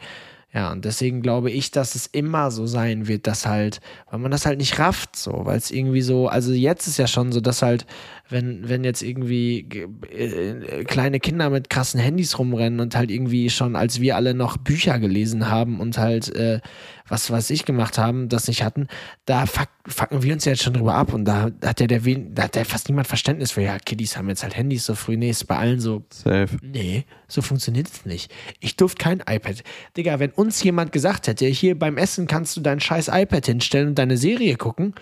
[0.54, 4.32] Ja, und deswegen glaube ich, dass es immer so sein wird, dass halt, weil man
[4.32, 7.40] das halt nicht rafft, so, weil es irgendwie so, also jetzt ist ja schon so,
[7.40, 7.86] dass halt,
[8.30, 13.50] wenn, wenn jetzt irgendwie ge- äh, kleine Kinder mit krassen Handys rumrennen und halt irgendwie
[13.50, 16.60] schon, als wir alle noch Bücher gelesen haben und halt, äh,
[17.08, 18.88] was weiß ich gemacht haben, das nicht hatten,
[19.26, 22.06] da fuck, fucken wir uns ja jetzt schon drüber ab und da hat ja der,
[22.06, 24.94] wen, da hat ja fast niemand Verständnis für, ja, Kiddies haben jetzt halt Handys so
[24.94, 26.50] früh, nee, ist bei allen so, Safe.
[26.62, 28.32] Nee, so funktioniert es nicht.
[28.60, 29.64] Ich durfte kein iPad.
[29.98, 33.90] Digga, wenn uns jemand gesagt hätte, hier beim Essen kannst du dein scheiß iPad hinstellen
[33.90, 34.94] und deine Serie gucken,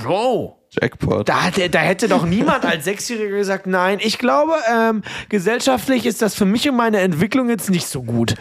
[0.00, 1.28] Bro, Jackpot.
[1.28, 6.34] da, da hätte doch niemand als Sechsjähriger gesagt, nein, ich glaube, ähm, gesellschaftlich ist das
[6.34, 8.34] für mich und meine Entwicklung jetzt nicht so gut.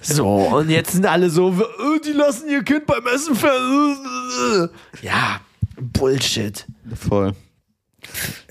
[0.00, 4.70] So, und jetzt sind alle so, äh, die lassen ihr Kind beim Essen ver...
[5.02, 5.40] Ja,
[5.80, 6.66] Bullshit.
[6.94, 7.32] Voll.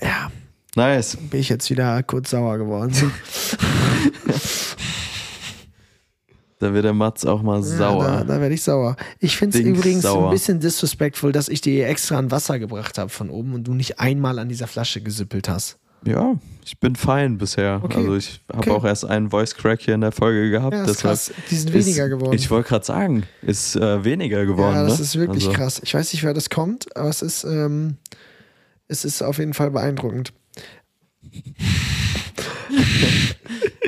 [0.00, 0.30] Ja,
[0.76, 1.16] Nice.
[1.16, 2.92] bin ich jetzt wieder kurz sauer geworden.
[6.64, 8.04] Da wird der Mats auch mal sauer.
[8.04, 8.96] Ja, da, da werde ich sauer.
[9.18, 10.28] Ich finde es übrigens sauer.
[10.28, 13.74] ein bisschen disrespectful, dass ich dir extra ein Wasser gebracht habe von oben und du
[13.74, 15.76] nicht einmal an dieser Flasche gesippelt hast.
[16.06, 17.82] Ja, ich bin fein bisher.
[17.82, 17.98] Okay.
[17.98, 18.70] Also ich habe Okay.
[18.70, 20.72] auch erst einen Voice Crack hier in der Folge gehabt.
[20.72, 21.50] Ja, das ist deshalb krass.
[21.50, 22.32] Die sind weniger ist, geworden.
[22.32, 24.74] Ich wollte gerade sagen, ist äh, weniger geworden.
[24.74, 25.04] ja, das ne?
[25.04, 25.82] ist wirklich also, krass.
[25.84, 27.98] Ich weiß nicht, wer das kommt, aber es ist, ähm,
[28.88, 30.32] es ist auf jeden Fall beeindruckend.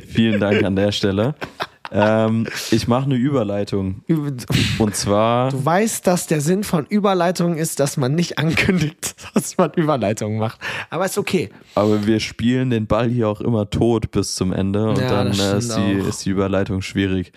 [0.09, 1.35] Vielen Dank an der Stelle.
[1.93, 4.03] ähm, ich mache eine Überleitung.
[4.09, 4.31] Du
[4.79, 9.73] Und zwar, weißt, dass der Sinn von Überleitungen ist, dass man nicht ankündigt, dass man
[9.75, 10.59] Überleitungen macht.
[10.91, 11.51] Aber ist okay.
[11.75, 15.29] aber wir spielen den Ball hier auch immer tot bis zum Ende und Ja, dann
[15.29, 17.33] das äh, ist, die, ist die Überleitung schwierig.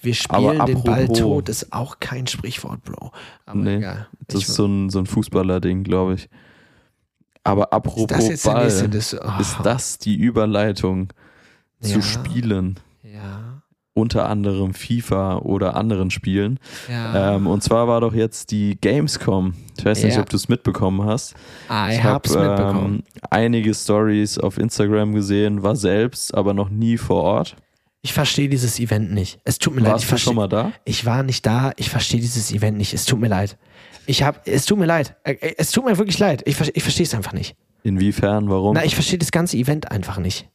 [0.00, 3.10] Wir spielen den Ball tot, ist auch kein Sprichwort, Bro.
[3.46, 4.06] Aber Nee, egal.
[4.28, 6.28] das Ich- ist so ein, so ein Fußballer-Ding, glaube ich.
[7.44, 9.40] Aber apropos das jetzt der Ball, Dis- oh.
[9.40, 11.08] ist das die Überleitung
[11.80, 11.94] Ja.
[11.94, 12.78] zu Spielen?
[13.02, 13.47] ja.
[13.98, 16.60] Unter anderem FIFA oder anderen Spielen.
[16.88, 17.34] Ja.
[17.34, 19.54] Ähm, und zwar war doch jetzt die Gamescom.
[19.76, 20.20] Ich weiß nicht, Ja.
[20.22, 21.34] ob du es mitbekommen hast.
[21.68, 22.94] ah, ich Ich habe mitbekommen.
[22.96, 27.56] ähm, einige Stories auf Instagram gesehen, war selbst, aber noch nie vor Ort.
[28.02, 29.40] Ich verstehe dieses Event nicht.
[29.44, 29.96] Es tut mir leid.
[29.96, 30.70] Ich Warst du schon mal da?
[30.84, 31.72] Ich war nicht da.
[31.76, 32.94] Ich verstehe dieses Event nicht.
[32.94, 33.58] Es tut mir leid.
[34.06, 35.16] Ich hab, es tut mir leid.
[35.24, 36.42] Äh, äh, Es tut mir wirklich leid.
[36.46, 37.56] Ich, ich verstehe es einfach nicht.
[37.82, 38.48] Inwiefern?
[38.48, 38.74] Warum?
[38.74, 40.48] Na, ich verstehe das ganze Event einfach nicht.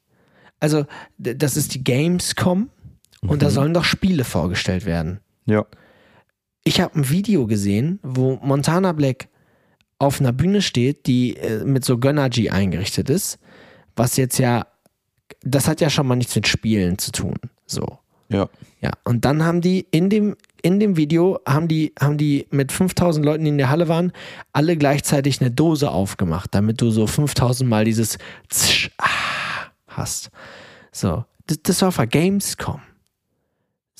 [0.61, 0.85] Also,
[1.17, 2.69] das ist die Gamescom
[3.27, 5.19] und da sollen doch Spiele vorgestellt werden.
[5.45, 5.65] ja.
[6.65, 9.27] Ich habe ein Video gesehen, wo Montana Black
[9.99, 13.37] auf einer Bühne steht, die äh, mit so Gönnergy eingerichtet ist,
[13.97, 14.65] was jetzt ja,
[15.41, 17.35] das hat ja schon mal nichts mit Spielen zu tun.
[17.65, 17.99] So.
[18.29, 18.49] Ja.
[18.81, 22.73] Ja, und dann haben die in dem, in dem Video, haben die, haben die mit
[22.73, 24.11] 5000 Leuten, die in der Halle waren,
[24.51, 28.17] alle gleichzeitig eine Dose aufgemacht, damit du so 5000 Mal dieses
[28.49, 29.07] Zsch, ah,
[29.87, 30.31] hast.
[30.91, 32.81] So, das, das war für Gamescom.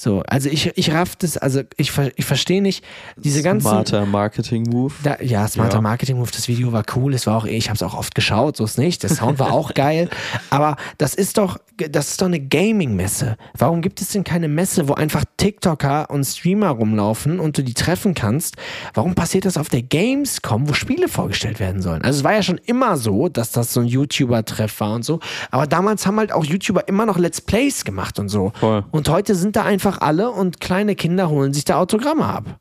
[0.04, 2.84] So, also ich, ich raff das, also ich, ich verstehe nicht,
[3.16, 3.70] diese ganzen.
[3.70, 4.94] Smarter Marketing-Move.
[5.02, 5.82] Da, ja, smarter Ja.
[5.82, 8.58] Marketing Move, das Video war cool, es war auch, ich habe es auch oft geschaut,
[8.58, 9.02] so ist nicht.
[9.04, 10.10] Der Sound war auch geil,
[10.50, 13.38] aber das ist doch, das ist doch eine Gaming-Messe.
[13.58, 17.74] Warum gibt es denn keine Messe, wo einfach TikToker und Streamer rumlaufen und du die
[17.74, 18.58] treffen kannst?
[18.94, 22.02] Warum passiert das auf der Gamescom, wo Spiele vorgestellt werden sollen?
[22.02, 25.22] Also es war ja schon immer so, dass das so ein YouTuber-Treff war und so,
[25.50, 28.52] aber damals haben halt auch YouTuber immer noch Let's Plays gemacht und so.
[28.60, 28.84] Voll.
[28.92, 32.60] Und heute sind da einfach alle und kleine Kinder holen sich da Autogramme ab.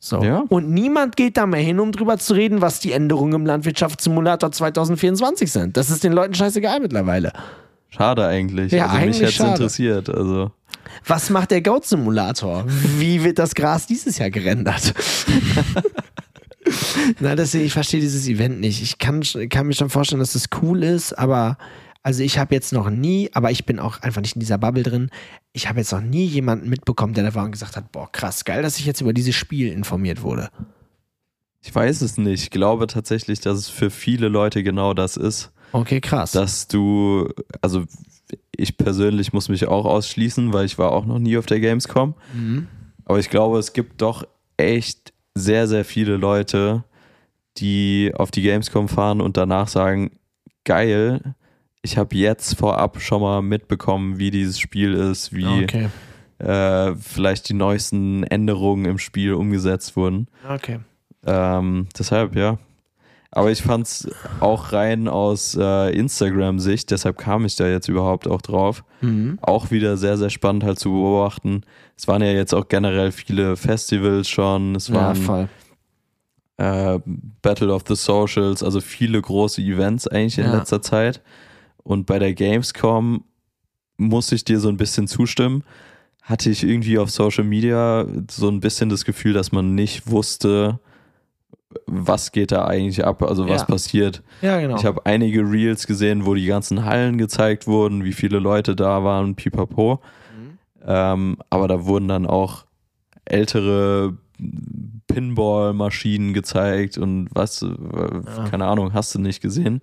[0.00, 0.22] So.
[0.22, 0.44] Ja.
[0.48, 4.52] Und niemand geht da mehr hin, um drüber zu reden, was die Änderungen im Landwirtschaftssimulator
[4.52, 5.76] 2024 sind.
[5.76, 7.32] Das ist den Leuten scheißegal mittlerweile.
[7.88, 8.70] Schade eigentlich.
[8.70, 10.08] Ja, also mich eigentlich hätte es interessiert.
[10.08, 10.52] Also.
[11.06, 12.64] Was macht der Goat-Simulator?
[12.66, 14.94] Wie wird das Gras dieses Jahr gerendert?
[17.20, 18.82] Na, deswegen, ich verstehe dieses Event nicht.
[18.82, 21.56] Ich kann, kann mir schon vorstellen, dass es cool ist, aber
[22.08, 24.82] also ich habe jetzt noch nie, aber ich bin auch einfach nicht in dieser Bubble
[24.82, 25.10] drin,
[25.52, 28.46] ich habe jetzt noch nie jemanden mitbekommen, der da war und gesagt hat, boah, krass,
[28.46, 30.48] geil, dass ich jetzt über dieses Spiel informiert wurde.
[31.60, 32.44] Ich weiß es nicht.
[32.44, 35.52] Ich glaube tatsächlich, dass es für viele Leute genau das ist.
[35.72, 36.32] Okay, krass.
[36.32, 37.28] Dass du,
[37.60, 37.84] also
[38.56, 42.14] ich persönlich muss mich auch ausschließen, weil ich war auch noch nie auf der Gamescom.
[42.32, 42.68] Mhm.
[43.04, 46.84] Aber ich glaube, es gibt doch echt sehr, sehr viele Leute,
[47.58, 50.12] die auf die Gamescom fahren und danach sagen,
[50.64, 51.34] geil,
[51.88, 55.88] ich habe jetzt vorab schon mal mitbekommen, wie dieses Spiel ist, wie okay.
[56.38, 60.28] äh, vielleicht die neuesten Änderungen im Spiel umgesetzt wurden.
[60.46, 60.80] Okay.
[61.24, 62.58] Ähm, deshalb, ja.
[63.30, 68.28] Aber ich fand es auch rein aus äh, Instagram-Sicht, deshalb kam ich da jetzt überhaupt
[68.28, 68.84] auch drauf.
[69.00, 69.38] Mhm.
[69.40, 71.62] Auch wieder sehr, sehr spannend halt zu beobachten.
[71.96, 75.48] Es waren ja jetzt auch generell viele Festivals schon, es Ja, waren voll.
[76.58, 76.98] äh,
[77.42, 80.56] Battle of the Socials, also viele große Events eigentlich in Ja.
[80.58, 81.22] letzter Zeit.
[81.88, 83.24] Und bei der Gamescom
[83.96, 85.64] muss ich dir so ein bisschen zustimmen.
[86.20, 90.80] Hatte ich irgendwie auf Social Media so ein bisschen das Gefühl, dass man nicht wusste,
[91.86, 93.66] was geht da eigentlich ab, also was Ja.
[93.66, 94.22] passiert.
[94.42, 94.76] Ja, genau.
[94.76, 99.02] Ich habe einige Reels gesehen, wo die ganzen Hallen gezeigt wurden, wie viele Leute da
[99.02, 100.02] waren, pipapo.
[100.36, 100.58] Mhm.
[100.86, 102.66] Ähm, aber da wurden dann auch
[103.24, 104.18] ältere
[105.06, 107.68] Pinball-Maschinen gezeigt und was, äh,
[108.50, 109.80] keine Ahnung, hast du nicht gesehen.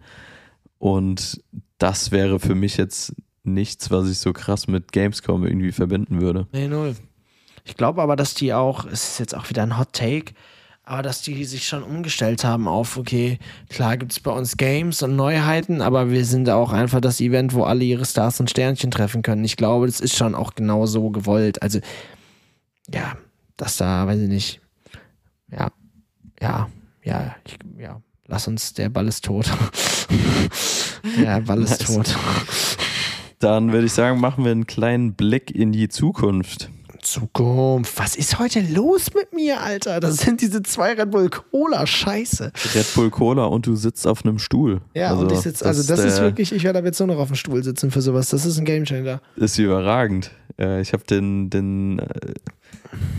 [0.77, 1.41] Und
[1.77, 3.13] das wäre für mich jetzt
[3.43, 6.47] nichts, was ich so krass mit Gamescom irgendwie verbinden würde.
[6.51, 6.95] Nee, null.
[7.63, 10.33] Ich glaube aber, dass die auch, es ist jetzt auch wieder ein Hot Take,
[10.87, 15.01] Aber dass die sich schon umgestellt haben auf, okay, klar gibt es bei uns Games
[15.01, 18.91] und Neuheiten, aber wir sind auch einfach das Event, wo alle ihre Stars und Sternchen
[18.91, 19.43] treffen können.
[19.43, 21.63] Ich glaube, das ist schon auch genau so gewollt.
[21.63, 21.79] Also,
[22.93, 23.17] ja,
[23.57, 24.61] dass da, weiß ich nicht,
[25.51, 25.71] ja,
[26.39, 26.69] ja,
[27.03, 29.45] ja, ich, ja, lass uns, der Ball ist tot.
[31.19, 31.95] der Ball ist Nice.
[31.95, 32.15] tot.
[33.39, 36.69] Dann würde ich sagen, machen wir einen kleinen Blick in die Zukunft.
[37.01, 37.99] Zukunft.
[37.99, 39.99] Was ist heute los mit mir, Alter?
[39.99, 41.85] Das sind diese zwei Red Bull Cola.
[41.85, 42.51] Scheiße.
[42.73, 44.81] Red Bull Cola und du sitzt auf einem Stuhl.
[44.95, 47.17] Ja, und ich sitze, also das ist der- wirklich, ich werde ab jetzt nur noch
[47.19, 48.29] auf dem Stuhl sitzen für sowas.
[48.29, 49.21] Das ist ein Gamechanger.
[49.35, 50.31] ist überragend.
[50.57, 52.33] Äh, Ich habe den, den äh,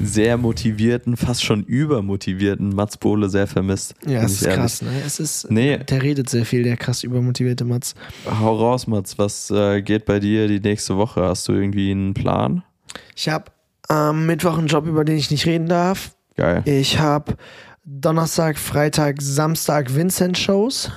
[0.03, 3.95] sehr motivierten, fast schon übermotivierten Mats Bohle sehr vermisst.
[4.07, 4.59] Ja, es ist ehrlich.
[4.59, 4.91] krass, ne?
[5.05, 5.79] Es ist, Nee.
[5.79, 7.95] der redet sehr viel, der krass übermotivierte Mats.
[8.27, 9.19] Hau raus, Mats.
[9.19, 11.23] Was äh, geht bei dir die nächste Woche?
[11.23, 12.63] Hast du irgendwie einen Plan?
[13.15, 13.47] Ich habe
[13.89, 16.17] am Mittwoch einen Job, über den ich nicht reden darf.
[16.37, 16.63] Geil.
[16.67, 17.37] Ich habe
[17.85, 20.91] Donnerstag, Freitag, Samstag Vincent-Shows.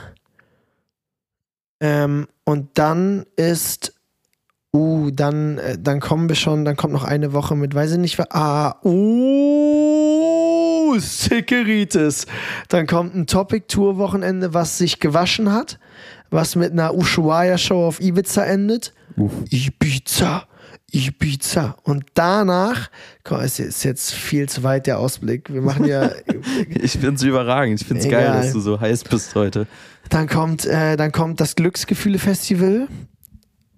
[1.79, 3.93] Ähm, und dann ist,
[4.73, 7.97] uh, dann, äh, dann kommen wir schon, dann kommt noch eine Woche mit, weiß ich
[7.97, 10.09] nicht, ah, uh,
[10.99, 12.25] Sickeritis.
[12.67, 15.79] Dann kommt ein Topic-Tour-Wochenende, was sich gewaschen hat,
[16.29, 18.93] was mit einer Ushuaia-Show auf Ibiza endet.
[19.15, 19.31] Uff.
[19.49, 20.43] Ibiza.
[20.91, 21.75] Ibiza.
[21.83, 22.89] Und danach,
[23.23, 25.53] komm, es ist jetzt viel zu weit der Ausblick.
[25.53, 26.09] Wir machen ja,
[26.69, 27.79] Ich find's überragend.
[27.81, 28.41] Ich find's geil, Egal.
[28.41, 29.67] dass du so heiß bist heute.
[30.09, 32.87] dann kommt, äh, dann kommt das Glücksgefühle-Festival.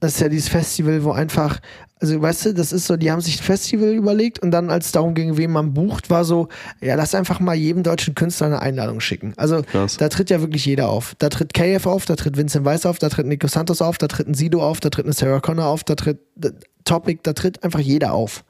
[0.01, 1.59] Das ist ja dieses Festival, wo einfach,
[1.99, 4.87] also weißt du, das ist so, die haben sich ein Festival überlegt und dann, als
[4.87, 6.47] es darum ging, wen man bucht, war so,
[6.81, 9.33] ja, lass einfach mal jedem deutschen Künstler eine Einladung schicken.
[9.37, 9.97] Also Krass.
[9.97, 11.13] da tritt ja wirklich jeder auf.
[11.19, 14.07] Da tritt KF auf, da tritt Vincent Weiss auf, da tritt Nico Santos auf, da
[14.07, 16.49] tritt ein Sido auf, da tritt eine Sarah Connor auf, da tritt äh,
[16.83, 18.43] Topic, da tritt einfach jeder auf.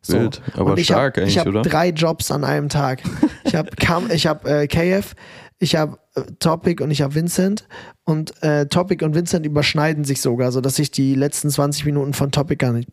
[0.00, 0.18] So.
[0.18, 1.60] Wild, aber und ich stark hab, eigentlich, ich hab oder?
[1.62, 3.02] drei Jobs an einem Tag.
[3.44, 3.70] Ich habe
[4.12, 5.14] ich hab, äh, KF,
[5.58, 5.98] ich habe
[6.38, 7.66] Topic und ich habe Vincent.
[8.04, 12.30] Und äh, Topic und Vincent überschneiden sich sogar, sodass ich die letzten 20 Minuten von
[12.30, 12.88] Topic gar nicht,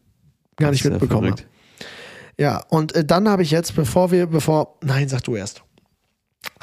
[0.57, 1.28] gar nicht mitbekomme.
[1.28, 1.47] verrückt.
[2.38, 4.78] Ja, und äh, dann habe ich jetzt, bevor wir, bevor.
[4.82, 5.63] Nein, sag du erst.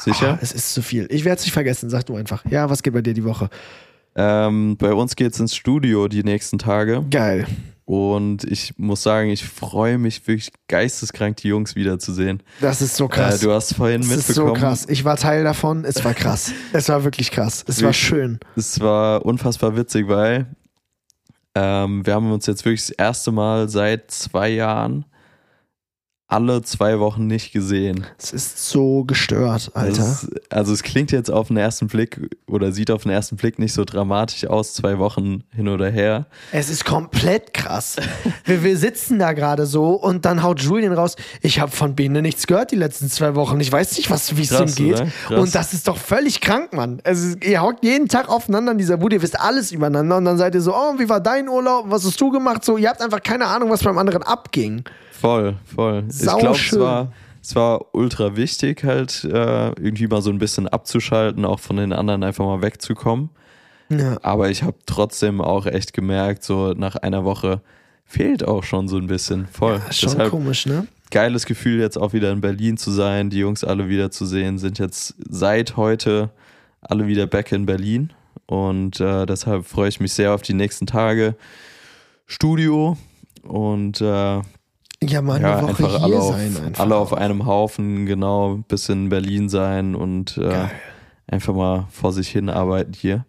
[0.01, 0.35] Sicher?
[0.35, 1.07] Ah, es ist zu viel.
[1.11, 2.45] Ich werde es nicht vergessen, sag du einfach.
[2.51, 3.49] Ja, was geht bei dir die Woche?
[4.17, 7.05] Ähm, bei uns geht's ins Studio die nächsten Tage.
[7.11, 7.47] Geil.
[7.91, 12.41] Und ich muss sagen, ich freue mich wirklich geisteskrank, die Jungs wiederzusehen.
[12.61, 13.41] Das ist so Äh, krass.
[13.41, 14.87] du hast vorhin das ist so mitbekommen, krass.
[14.89, 15.85] Ich war Teil davon.
[15.85, 16.53] Es war krass.
[16.73, 17.65] es war wirklich krass.
[17.67, 17.97] Es war Wirklich.
[18.07, 18.39] schön.
[18.55, 20.47] es war unfassbar witzig, weil
[21.57, 25.05] ähm, wir haben uns jetzt wirklich das erste Mal seit zwei Jahren
[26.31, 28.07] alle zwei Wochen nicht gesehen.
[28.17, 30.03] Es ist so gestört, Alter.
[30.03, 33.59] Ist, also es klingt jetzt auf den ersten Blick oder sieht auf den ersten Blick
[33.59, 36.27] nicht so dramatisch aus, zwei Wochen hin oder her.
[36.53, 37.97] Es ist komplett krass.
[38.45, 42.23] wir, wir sitzen da gerade so und dann haut Julian raus, ich habe von Bene
[42.23, 43.59] nichts gehört die letzten zwei Wochen.
[43.59, 45.03] Ich weiß nicht, was wie es ihm geht.
[45.27, 45.39] Krass.
[45.39, 47.01] Und das ist doch völlig krank, Mann.
[47.03, 50.39] Also, ihr hockt jeden Tag aufeinander in dieser Bude, ihr wisst alles übereinander und dann
[50.39, 51.87] seid ihr so, oh, wie war dein Urlaub?
[51.89, 52.65] Was hast du gemacht?
[52.65, 54.85] So, ihr habt einfach keine Ahnung, was beim anderen abging.
[55.21, 56.05] Voll, voll.
[56.09, 57.13] ich Sau glaube, es war,
[57.43, 61.93] es war ultra wichtig, halt äh, irgendwie mal so ein bisschen abzuschalten, auch von den
[61.93, 63.31] anderen einfach mal wegzukommen.
[63.91, 64.19] Ja.
[64.23, 67.61] Aber ich habe trotzdem auch echt gemerkt, so nach einer Woche
[68.05, 69.47] fehlt auch schon so ein bisschen.
[69.49, 69.81] Voll.
[69.91, 70.87] Schon Deshalb komisch, ne?
[71.11, 74.59] geiles Gefühl, jetzt auch wieder in Berlin zu sein, die Jungs alle wieder zu sehen,
[74.59, 76.31] sind jetzt seit heute
[76.81, 78.13] alle wieder back in Berlin.
[78.47, 81.37] Und äh, deshalb freue ich mich sehr auf die nächsten Tage.
[82.27, 82.97] Studio
[83.43, 84.41] und äh,
[85.03, 86.57] Ja, mal eine ja, Woche einfach, hier alle, auf, sein.
[86.57, 86.83] Einfach.
[86.83, 90.69] alle auf einem Haufen, genau, ein bisschen in Berlin sein und äh,
[91.27, 93.25] einfach mal vor sich hin arbeiten hier.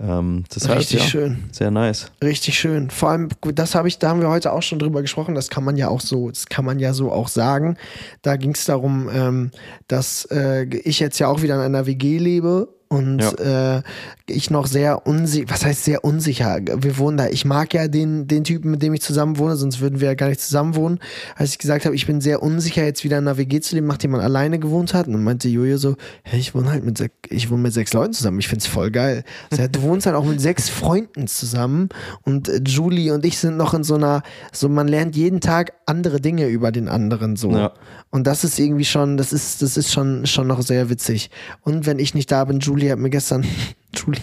[0.00, 1.44] Ähm, deshalb, Richtig ja, schön.
[1.52, 2.10] Sehr nice.
[2.22, 2.90] Richtig schön.
[2.90, 5.34] Vor allem, gut, das habe ich, da haben wir heute auch schon drüber gesprochen.
[5.34, 7.76] Das kann man ja auch so, das kann man ja so auch sagen.
[8.22, 9.50] Da ging es darum, ähm,
[9.86, 13.82] dass äh, ich jetzt ja auch wieder in einer WG lebe und äh,
[14.26, 16.60] ich noch sehr unsicher, was heißt sehr unsicher?
[16.76, 19.80] Wir wohnen da, ich mag ja den, den Typen, mit dem ich zusammen wohne, sonst
[19.80, 20.98] würden wir ja gar nicht zusammen wohnen.
[21.36, 23.86] Als ich gesagt habe, ich bin sehr unsicher, jetzt wieder in einer WG zu leben,
[23.86, 25.06] nachdem man alleine gewohnt hat.
[25.06, 27.92] Und dann meinte Jojo so, hey, ich wohne halt mit, sech, ich wohne mit sechs
[27.92, 29.24] Leuten zusammen, ich find's voll geil.
[29.50, 31.88] Also, ja, du wohnst halt auch mit sechs Freunden zusammen
[32.22, 34.22] und äh, Julie und ich sind noch in so einer,
[34.52, 37.50] so man lernt jeden Tag andere Dinge über den anderen so.
[37.50, 37.72] Ja.
[38.10, 41.30] Und das ist irgendwie schon, das ist, das ist schon, schon noch sehr witzig.
[41.62, 43.44] Und wenn ich nicht da bin, Julie hat mir gestern,
[43.94, 44.20] Julie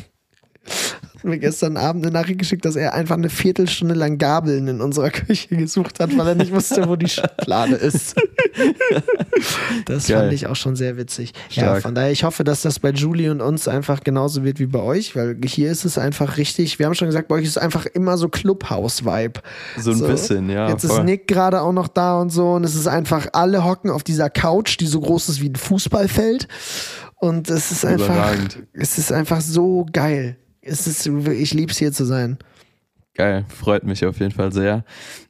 [1.23, 5.09] mir gestern Abend eine Nachricht geschickt, dass er einfach eine Viertelstunde lang Gabeln in unserer
[5.09, 8.15] Küche gesucht hat, weil er nicht wusste, wo die Schublade ist.
[9.85, 10.17] das Geil.
[10.17, 11.33] fand ich auch schon sehr witzig.
[11.49, 11.81] Ja, Stark.
[11.83, 14.79] von daher, ich hoffe, dass das bei Julie und uns einfach genauso wird wie bei
[14.79, 17.57] euch, weil hier ist es einfach richtig, wir haben schon gesagt, bei euch ist es
[17.57, 19.41] einfach immer so Clubhouse-Vibe.
[19.77, 20.69] So ein bisschen, ja.
[20.69, 21.03] Jetzt ist voll.
[21.03, 24.29] Nick gerade auch noch da und so und es ist einfach, alle hocken auf dieser
[24.29, 26.47] Couch, die so groß ist wie ein Fußballfeld
[27.21, 28.63] und es ist einfach, Überragend.
[28.73, 30.37] es ist einfach so geil.
[30.61, 32.37] Es ist, ich lieb's hier zu sein.
[33.13, 34.83] Geil, freut mich auf jeden Fall sehr.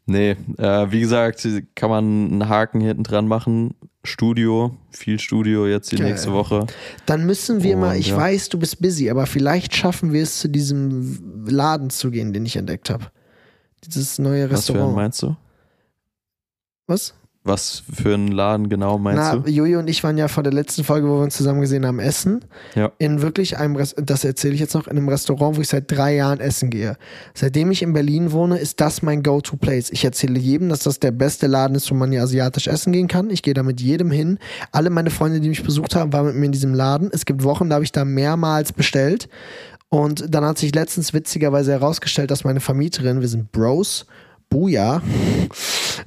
[0.05, 3.75] Nee, äh, wie gesagt, kann man einen Haken hinten dran machen.
[4.03, 6.09] Studio, viel Studio jetzt die Geil.
[6.09, 6.65] nächste Woche.
[7.05, 8.17] Dann müssen wir mal, Und, ich ja.
[8.17, 12.45] weiß, du bist busy, aber vielleicht schaffen wir es zu diesem Laden zu gehen, den
[12.45, 13.07] ich entdeckt habe.
[13.85, 14.95] Dieses neue Was für einen Restaurant.
[14.95, 15.35] meinst du?
[16.87, 17.13] Was?
[17.43, 19.49] Was für einen Laden genau meinst Na, du?
[19.49, 21.99] Jojo und ich waren ja vor der letzten Folge, wo wir uns zusammen gesehen haben,
[21.99, 22.45] essen.
[22.75, 22.91] Ja.
[22.99, 25.89] In wirklich einem, Rest das erzähle ich jetzt noch, in einem Restaurant, wo ich seit
[25.89, 26.97] drei Jahren essen gehe.
[27.33, 29.89] Seitdem ich in Berlin wohne, ist das mein Go-To-Place.
[29.89, 33.07] Ich erzähle jedem, dass das der beste Laden ist, wo man ja asiatisch essen gehen
[33.07, 33.31] kann.
[33.31, 34.37] Ich gehe da mit jedem hin.
[34.71, 37.09] Alle meine Freunde, die mich besucht haben, waren mit mir in diesem Laden.
[37.11, 39.29] Es gibt Wochen, da habe ich da mehrmals bestellt.
[39.89, 44.05] Und dann hat sich letztens witzigerweise herausgestellt, dass meine Vermieterin, wir sind Bros,
[44.51, 45.01] Buja,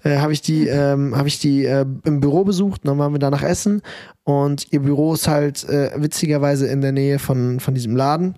[0.05, 3.18] äh, habe ich die, ähm, habe ich die äh, im Büro besucht, dann waren wir
[3.18, 3.82] danach essen
[4.22, 8.36] und ihr Büro ist halt äh, witzigerweise in der Nähe von, von diesem Laden.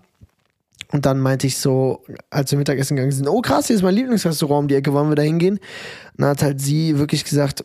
[0.92, 3.96] Und dann meinte ich so, als wir Mittagessen gegangen sind, oh krass, hier ist mein
[3.96, 5.54] Lieblingsrestaurant um die Ecke, wollen wir da hingehen?
[5.56, 7.64] Und dann hat halt sie wirklich gesagt,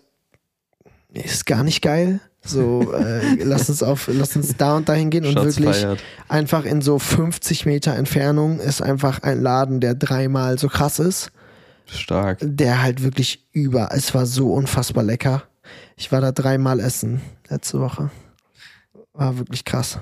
[1.13, 2.21] ist gar nicht geil.
[2.43, 5.99] So, äh, lass uns auf, lass uns da und da hingehen und wirklich feiert.
[6.27, 11.31] einfach in so 50 Meter Entfernung ist einfach ein Laden, der dreimal so krass ist
[11.91, 12.39] Stark.
[12.41, 13.89] der halt wirklich über.
[13.91, 15.43] Es war so unfassbar lecker.
[15.95, 18.09] Ich war da dreimal essen letzte Woche.
[19.13, 19.99] War wirklich krass.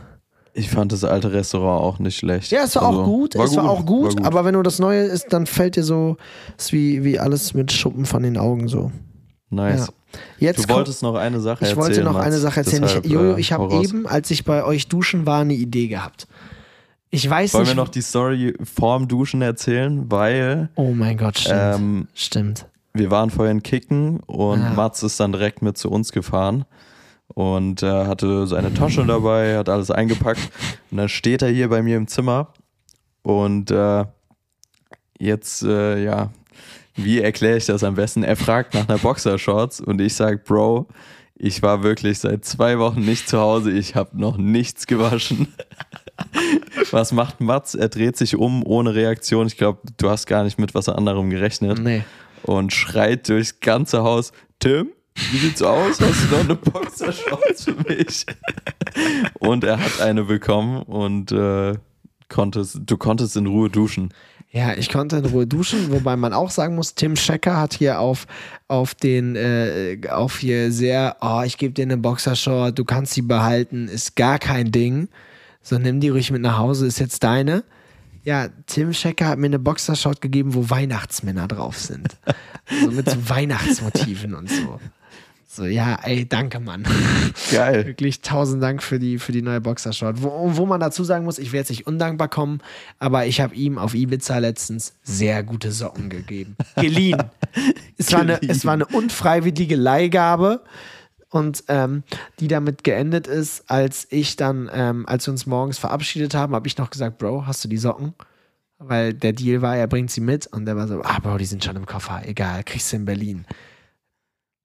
[0.53, 2.51] Ich fand das alte Restaurant auch nicht schlecht.
[2.51, 3.35] Ja, es war Also, auch gut.
[3.35, 6.17] es war auch gut, war aber wenn du das Neue ist, dann fällt dir so,
[6.57, 8.91] ist wie, wie alles mit Schuppen von den Augen so.
[9.49, 9.87] nice.
[9.87, 9.93] Ja.
[10.39, 11.85] Jetzt Du wolltest noch eine Sache ich erzählen.
[11.85, 12.25] wollte noch Mats.
[12.25, 12.81] eine Sache erzählen.
[12.81, 15.87] Deshalb, ich, Jojo, äh, ich habe eben, als ich bei euch duschen war, eine Idee
[15.87, 16.27] gehabt.
[17.11, 17.71] Ich weiß Wollen nicht.
[17.71, 20.11] wir noch die Story vorm Duschen erzählen?
[20.11, 21.57] Weil oh mein Gott, stimmt.
[21.75, 22.67] ähm, stimmt.
[22.93, 24.73] wir waren vorhin kicken und Ja.
[24.73, 26.65] Mats ist dann direkt mit zu uns gefahren
[27.29, 30.51] und äh, hatte seine Tasche dabei, hat alles eingepackt
[30.91, 32.53] und dann steht er hier bei mir im Zimmer
[33.23, 34.05] und äh,
[35.19, 36.31] jetzt, äh, ja,
[36.95, 38.23] wie erkläre ich das am besten?
[38.23, 40.87] Er fragt nach einer Boxershorts und ich sag, Bro,
[41.39, 45.47] ich war wirklich seit zwei Wochen nicht zu Hause, ich habe noch nichts gewaschen.
[46.91, 47.75] Was macht Mats?
[47.75, 49.47] Er dreht sich um ohne Reaktion.
[49.47, 52.03] Ich glaube, du hast gar nicht mit was anderem gerechnet Nee.
[52.43, 54.89] und schreit durchs ganze Haus: Tim,
[55.31, 55.99] wie sieht's aus?
[56.01, 58.25] Hast du noch eine Boxershorts für mich?
[59.39, 61.75] und er hat eine bekommen und äh,
[62.27, 64.13] konntest, du konntest in Ruhe duschen.
[64.51, 67.99] Ja, ich konnte in Ruhe duschen, wobei man auch sagen muss, Tim Schecker hat hier
[67.99, 68.25] auf,
[68.67, 73.21] auf den, äh, auf hier sehr, oh, ich gebe dir eine Boxershort, du kannst sie
[73.21, 75.07] behalten, ist gar kein Ding.
[75.61, 77.63] So, nimm die ruhig mit nach Hause, ist jetzt deine.
[78.23, 82.17] Ja, Tim Schecker hat mir eine Boxershort gegeben, wo Weihnachtsmänner drauf sind.
[82.83, 84.79] so mit so Weihnachtsmotiven und so.
[85.59, 86.87] So, ja, ey, danke, Mann.
[87.51, 87.85] Geil.
[87.85, 90.23] Wirklich tausend Dank für die, für die neue Boxershort.
[90.23, 92.61] Wo, wo man dazu sagen muss, ich werde jetzt nicht undankbar kommen,
[92.97, 96.55] aber ich habe ihm auf Ibiza letztens sehr gute Socken gegeben.
[96.77, 97.21] Geliehen.
[97.97, 98.55] es, war eine, Geliehen.
[98.55, 100.61] es war eine unfreiwillige Leihgabe
[101.29, 102.03] und ähm,
[102.39, 106.69] die damit geendet ist, als ich dann, ähm, als wir uns morgens verabschiedet haben, habe
[106.69, 108.13] ich noch gesagt, Bro, hast du die Socken?
[108.77, 111.43] Weil der Deal war, er bringt sie mit und der war so, ah, Bro, die
[111.43, 113.45] sind schon im Koffer, egal, kriegst du in Berlin.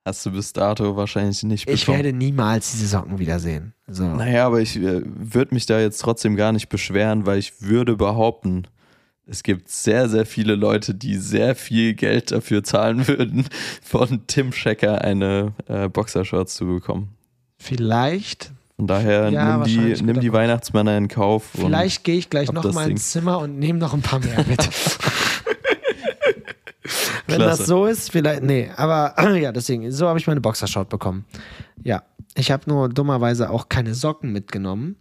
[0.07, 2.05] Hast du bis dato wahrscheinlich nicht Ich bekommen.
[2.05, 3.73] werde niemals diese Socken wiedersehen.
[3.87, 4.05] So.
[4.05, 7.97] Naja, aber ich äh, würde mich da jetzt trotzdem gar nicht beschweren, weil ich würde
[7.97, 8.65] behaupten,
[9.27, 13.47] es gibt sehr, sehr viele Leute, die sehr viel Geld dafür zahlen würden,
[13.83, 17.09] von Tim Schecker eine äh, Boxershorts zu bekommen.
[17.57, 20.33] Vielleicht, Von daher Ja, nimm, die, nimm die.
[20.35, 21.45] Weihnachtsmänner in Kauf.
[21.55, 22.97] vielleicht gehe ich gleich hab noch das mal Ding.
[22.97, 24.59] ins Zimmer und nehme noch ein paar mehr mit.
[27.27, 27.59] Wenn Klasse.
[27.59, 31.25] das so ist, vielleicht, nee, aber ja, deswegen, so habe ich meine Boxershort bekommen.
[31.83, 32.03] Ja,
[32.35, 34.97] ich habe nur dummerweise auch keine Socken mitgenommen.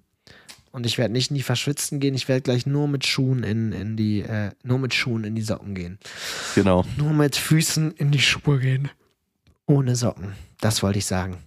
[0.72, 3.72] Und ich werde nicht in die Verschwitzen gehen, ich werde gleich nur mit Schuhen in,
[3.74, 6.00] in die, äh, nur mit Schuhen in die Socken gehen.
[6.56, 6.84] Genau.
[6.98, 8.90] Nur mit Füßen in die Schuhe gehen.
[9.68, 10.34] Ohne Socken.
[10.62, 11.38] Das wollte ich sagen.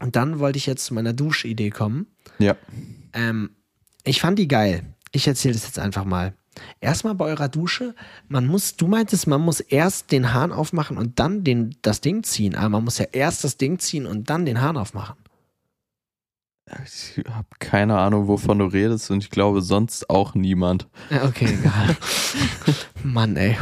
[0.00, 2.08] Und dann wollte ich jetzt zu meiner Duschidee kommen.
[2.40, 2.56] Ja.
[3.12, 3.50] Ähm,
[4.02, 4.82] ich fand die geil.
[5.12, 6.34] Ich erzähle das jetzt einfach mal.
[6.80, 7.94] Erstmal bei eurer Dusche,
[8.28, 12.22] man muss, du meintest, man muss erst den Hahn aufmachen und dann den, das Ding
[12.22, 12.54] ziehen.
[12.54, 15.16] Aber man muss ja erst das Ding ziehen und dann den Hahn aufmachen.
[16.84, 20.86] Ich habe keine Ahnung, wovon du redest und ich glaube sonst auch niemand.
[21.10, 21.96] Okay, egal.
[23.02, 23.56] Mann, ey.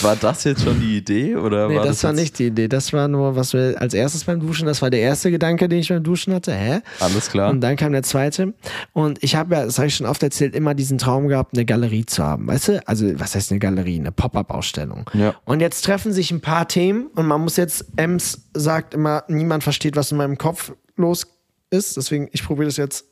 [0.00, 2.68] War das jetzt schon die Idee oder Nee, war das, das, war nicht die Idee.
[2.68, 5.80] Das war nur, was wir als erstes beim Duschen, das war der erste Gedanke, den
[5.80, 6.54] ich beim Duschen hatte.
[6.54, 6.80] Hä?
[7.00, 7.50] alles klar?
[7.50, 8.54] Und dann kam der zweite.
[8.92, 11.64] Und ich habe ja, das habe ich schon oft erzählt, immer diesen Traum gehabt, eine
[11.64, 12.46] Galerie zu haben.
[12.48, 12.88] Weißt du?
[12.88, 13.98] Also, was heißt eine Galerie?
[13.98, 15.08] Eine Pop-Up-Ausstellung.
[15.12, 15.34] Ja.
[15.44, 19.62] Und jetzt treffen sich ein paar Themen und man muss jetzt, Ems sagt immer, niemand
[19.62, 21.26] versteht, was in meinem Kopf los
[21.70, 21.96] ist.
[21.96, 23.04] Deswegen, ich probiere das jetzt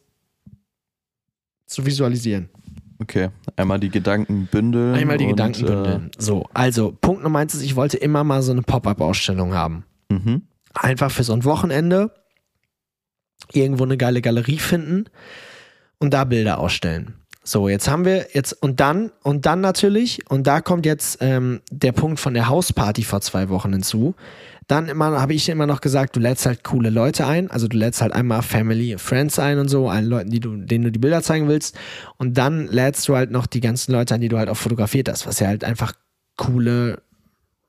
[1.66, 2.48] zu visualisieren.
[3.00, 4.94] Okay, einmal die Gedanken bündeln.
[4.94, 6.10] Einmal die und, Gedanken bündeln.
[6.18, 9.84] So, also, Punkt Nummer eins ist, ich wollte immer mal so eine Pop-Up-Ausstellung haben.
[10.10, 10.42] Äh, mhm.
[10.74, 12.12] einfach für so ein Wochenende
[13.52, 15.06] irgendwo eine geile Galerie finden
[15.98, 17.14] und da Bilder ausstellen.
[17.42, 21.62] So, jetzt haben wir jetzt und dann und dann natürlich und da kommt jetzt ähm,
[21.70, 24.14] der Punkt von der Hausparty vor zwei Wochen hinzu.
[24.70, 28.02] Dann habe ich immer noch gesagt, du lädst halt coole Leute ein, also du lädst
[28.02, 31.22] halt einmal Family, Friends ein und so, allen Leuten, die du, denen du die Bilder
[31.22, 31.76] zeigen willst.
[32.18, 35.08] Und dann lädst du halt noch die ganzen Leute ein, die du halt auch fotografiert
[35.08, 35.94] hast, was ja halt einfach
[36.36, 37.02] coole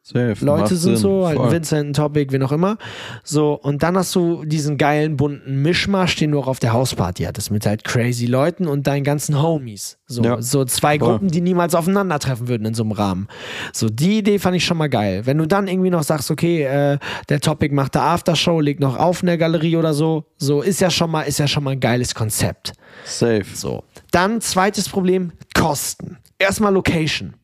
[0.03, 0.35] Safe.
[0.43, 0.97] Leute sind Sinn.
[0.97, 1.51] so, halt Voll.
[1.51, 2.77] Vincent, ein Topic, wen auch immer.
[3.23, 7.23] So, und dann hast du diesen geilen bunten Mischmasch, den du auch auf der Hausparty
[7.23, 9.99] hattest, mit halt crazy Leuten und deinen ganzen Homies.
[10.07, 11.07] So, Ja, so zwei voll.
[11.09, 13.27] Gruppen, die niemals aufeinandertreffen würden in so einem Rahmen.
[13.73, 15.27] So, die Idee fand ich schon mal geil.
[15.27, 16.97] Wenn du dann irgendwie noch sagst, okay, äh,
[17.29, 20.81] der Topic macht der Aftershow, legt noch auf in der Galerie oder so, so ist
[20.81, 22.73] ja schon mal, ist ja schon mal ein geiles Konzept.
[23.05, 23.45] Safe.
[23.53, 23.83] So.
[24.11, 26.17] Dann zweites Problem, Kosten.
[26.39, 27.35] Erstmal Location.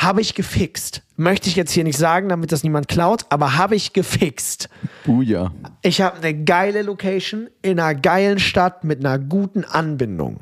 [0.00, 1.02] Habe ich gefixt.
[1.16, 4.70] Möchte ich jetzt hier nicht sagen, damit das niemand klaut, aber habe ich gefixt.
[5.04, 5.52] Buja.
[5.82, 10.40] Ich habe eine geile Location in einer geilen Stadt mit einer guten Anbindung.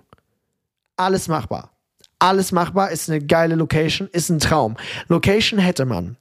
[0.97, 1.73] Alles machbar.
[2.21, 4.77] Alles machbar, ist eine geile Location, ist ein Traum.
[5.09, 6.17] Location hätte man.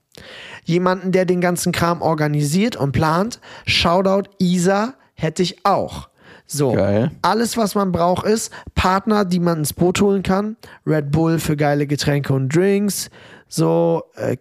[0.66, 3.40] Jemanden, der den ganzen Kram organisiert und plant.
[3.68, 6.10] Shoutout Isa hätte ich auch.
[6.48, 7.12] So, Geil.
[7.22, 10.56] alles, was man braucht, ist Partner, die man ins Boot holen kann.
[10.86, 13.10] Red Bull für geile Getränke und Drinks.
[13.50, 14.38] So, äh,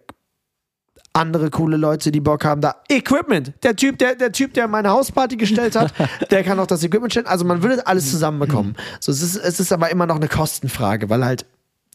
[1.17, 3.51] andere coole Leute, die Bock haben, da Equipment.
[3.63, 5.93] Der Typ, der, der Typ, der meine Hausparty gestellt hat,
[6.31, 7.27] der kann auch das Equipment stellen.
[7.27, 8.75] Also man würde alles zusammenbekommen.
[8.99, 11.45] So, es ist, es ist aber immer noch eine Kostenfrage, weil halt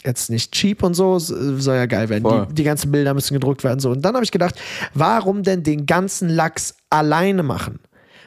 [0.04, 2.48] jetzt nicht cheap und so, soll ja geil werden.
[2.48, 3.78] Die, die ganzen Bilder müssen gedruckt werden.
[3.78, 3.90] So.
[3.90, 4.60] Und dann habe ich gedacht,
[4.94, 7.78] warum denn den ganzen Lachs alleine machen?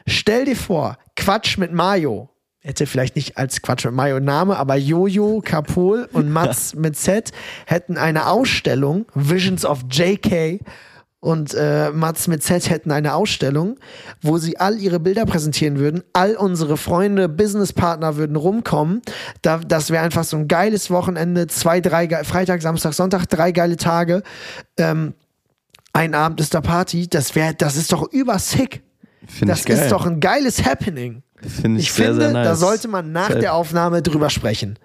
[0.08, 2.30] Stell dir vor, Quatsch mit Mayo.
[2.60, 7.32] Hätte vielleicht nicht als Quatsch mit Mayo Name, aber Jojo, Kapol und Mats mit Z
[7.66, 10.60] hätten eine Ausstellung, Visions of JK
[11.20, 13.80] und äh, Mats mit Z hätten eine Ausstellung,
[14.22, 16.04] wo sie all ihre Bilder präsentieren würden.
[16.14, 19.02] All unsere Freunde, Businesspartner würden rumkommen.
[19.42, 21.48] Da, das wäre einfach so ein geiles Wochenende.
[21.48, 24.22] Zwei, drei, Freitag, Samstag, Sonntag, drei geile Tage.
[24.78, 25.16] Ähm,
[25.92, 27.08] ein Abend ist da Party.
[27.10, 28.85] Das wäre, das ist doch übersick.
[29.28, 31.24] Finde Das ist doch ein geiles Happening.
[31.42, 32.48] Finde ich, Ich sehr, finde, sehr nice.
[32.48, 34.80] da sollte man nach der Aufnahme drüber sprechen.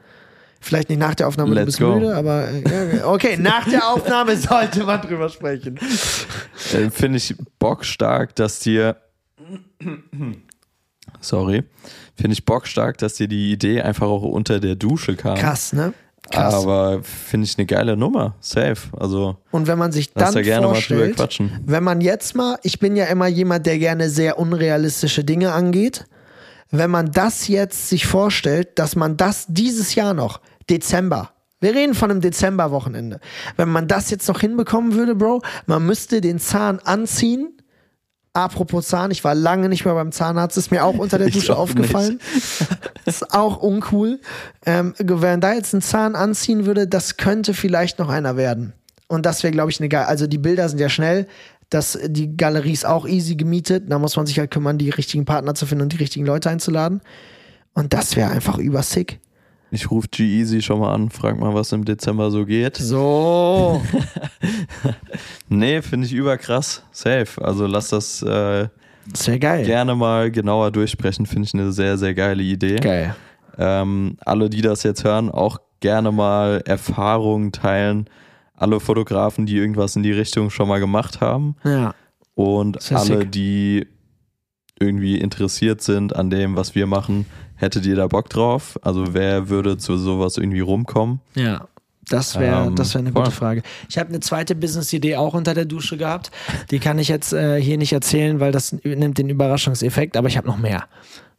[0.62, 1.94] Vielleicht nicht nach der Aufnahme, du Let's bist go.
[1.94, 5.78] müde, aber äh, okay, nach der Aufnahme sollte man drüber sprechen.
[6.74, 8.96] Äh, Finde ich bockstark, dass dir.
[11.20, 11.64] Sorry.
[12.14, 15.36] Finde ich bockstark, dass dir die Idee einfach auch unter der Dusche kam.
[15.38, 15.94] Krass, ne?
[16.30, 16.54] Krass.
[16.54, 18.34] Aber finde ich eine geile Nummer.
[18.40, 18.76] Safe.
[18.96, 21.60] Also, Und wenn man sich dann da gerne mal drüber vorstellt, quatschen.
[21.66, 26.06] wenn man jetzt mal, ich bin ja immer jemand, der gerne sehr unrealistische Dinge angeht,
[26.70, 31.94] wenn man das jetzt sich vorstellt, dass man das dieses Jahr noch, Dezember, wir reden
[31.94, 33.20] von einem Dezemberwochenende,
[33.56, 37.59] wenn man das jetzt noch hinbekommen würde, Bro, man müsste den Zahn anziehen.
[38.32, 41.56] Apropos Zahn, ich war lange nicht mehr beim Zahnarzt, ist mir auch unter der Dusche
[41.56, 42.20] aufgefallen.
[43.04, 44.20] ist auch uncool.
[44.64, 48.72] Ähm, wenn da jetzt ein Zahn anziehen würde, das könnte vielleicht noch einer werden.
[49.08, 50.06] Und das wäre, glaube ich, eine geile.
[50.06, 51.26] Also die Bilder sind ja schnell.
[51.70, 53.90] Das, die Galerie ist auch easy gemietet.
[53.90, 56.50] Da muss man sich halt kümmern, die richtigen Partner zu finden und die richtigen Leute
[56.50, 57.00] einzuladen.
[57.74, 59.18] Und das wäre einfach übersick.
[59.72, 62.76] Ich rufe G-Easy schon mal an, frag mal, was im Dezember so geht.
[62.76, 63.80] So.
[65.52, 66.84] Nee, finde ich überkrass.
[66.92, 67.42] Safe.
[67.42, 68.68] Also lass das äh,
[69.26, 69.66] wäre geil.
[69.66, 71.26] gerne mal genauer durchsprechen.
[71.26, 72.76] Finde ich eine sehr, sehr geile Idee.
[72.76, 73.16] Geil.
[73.58, 78.08] Ähm, alle, die das jetzt hören, auch gerne mal Erfahrungen teilen.
[78.54, 81.56] Alle Fotografen, die irgendwas in die Richtung schon mal gemacht haben.
[81.64, 81.94] Ja.
[82.34, 83.32] Und alle, sick.
[83.32, 83.88] die
[84.78, 87.26] irgendwie interessiert sind an dem, was wir machen,
[87.60, 88.78] hättet ihr da Bock drauf?
[88.82, 91.20] Also wer würde zu sowas irgendwie rumkommen?
[91.34, 91.66] Ja.
[92.08, 93.22] Das wäre Ähm, das wär eine voll.
[93.22, 93.62] gute Frage.
[93.88, 96.32] Ich habe eine zweite Business-Idee auch unter der Dusche gehabt.
[96.72, 100.36] Die kann ich jetzt äh, hier nicht erzählen, weil das nimmt den Überraschungseffekt, aber ich
[100.36, 100.86] habe noch mehr.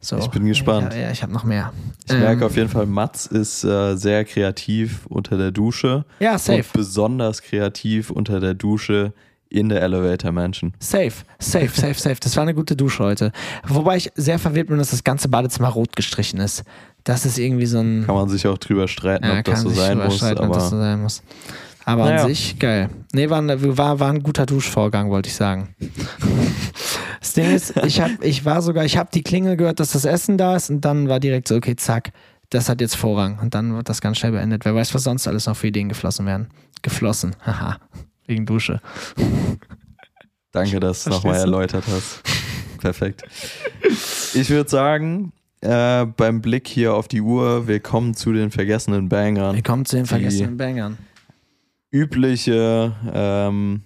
[0.00, 0.16] So.
[0.16, 0.94] Ich bin gespannt.
[0.94, 1.72] Ja, ja ich habe noch mehr.
[2.08, 6.04] Ich merke auf jeden Fall, Mats ist äh, sehr kreativ unter der Dusche.
[6.20, 6.58] Ja, safe.
[6.60, 9.12] Und besonders kreativ unter der Dusche
[9.52, 10.72] in der Elevator Mansion.
[10.78, 12.16] Safe, safe, safe, safe.
[12.20, 13.32] Das war eine gute Dusche heute.
[13.66, 16.64] Wobei ich sehr verwirrt bin, dass das ganze Badezimmer rot gestrichen ist.
[17.04, 18.04] Das ist irgendwie so ein.
[18.06, 20.16] Kann man sich auch drüber streiten, Ja, ob das so sein muss.
[20.16, 21.22] streiten, ob Aber das so sein muss.
[21.84, 22.22] Aber Naja.
[22.22, 22.90] an sich, geil.
[23.12, 25.74] Nee, war, ein- war, war ein guter Duschvorgang, wollte ich sagen.
[27.20, 30.04] Das Ding ist, ich, hab, ich war sogar, ich habe die Klingel gehört, dass das
[30.04, 32.10] Essen da ist und dann war direkt so, okay, zack,
[32.50, 33.38] das hat jetzt Vorrang.
[33.40, 34.64] Und dann wird das ganz schnell beendet.
[34.64, 36.48] Wer weiß, was sonst alles noch für Ideen geflossen werden.
[36.82, 37.78] Geflossen, haha,
[38.26, 38.80] wegen Dusche.
[40.52, 42.22] danke, dass du es nochmal erläutert hast.
[42.78, 43.22] Perfekt.
[44.34, 49.54] Ich würde sagen, äh, beim Blick hier auf die Uhr, willkommen zu den vergessenen Bangern.
[49.54, 50.98] Willkommen zu den vergessenen Bangern.
[51.90, 53.82] Übliche, ähm,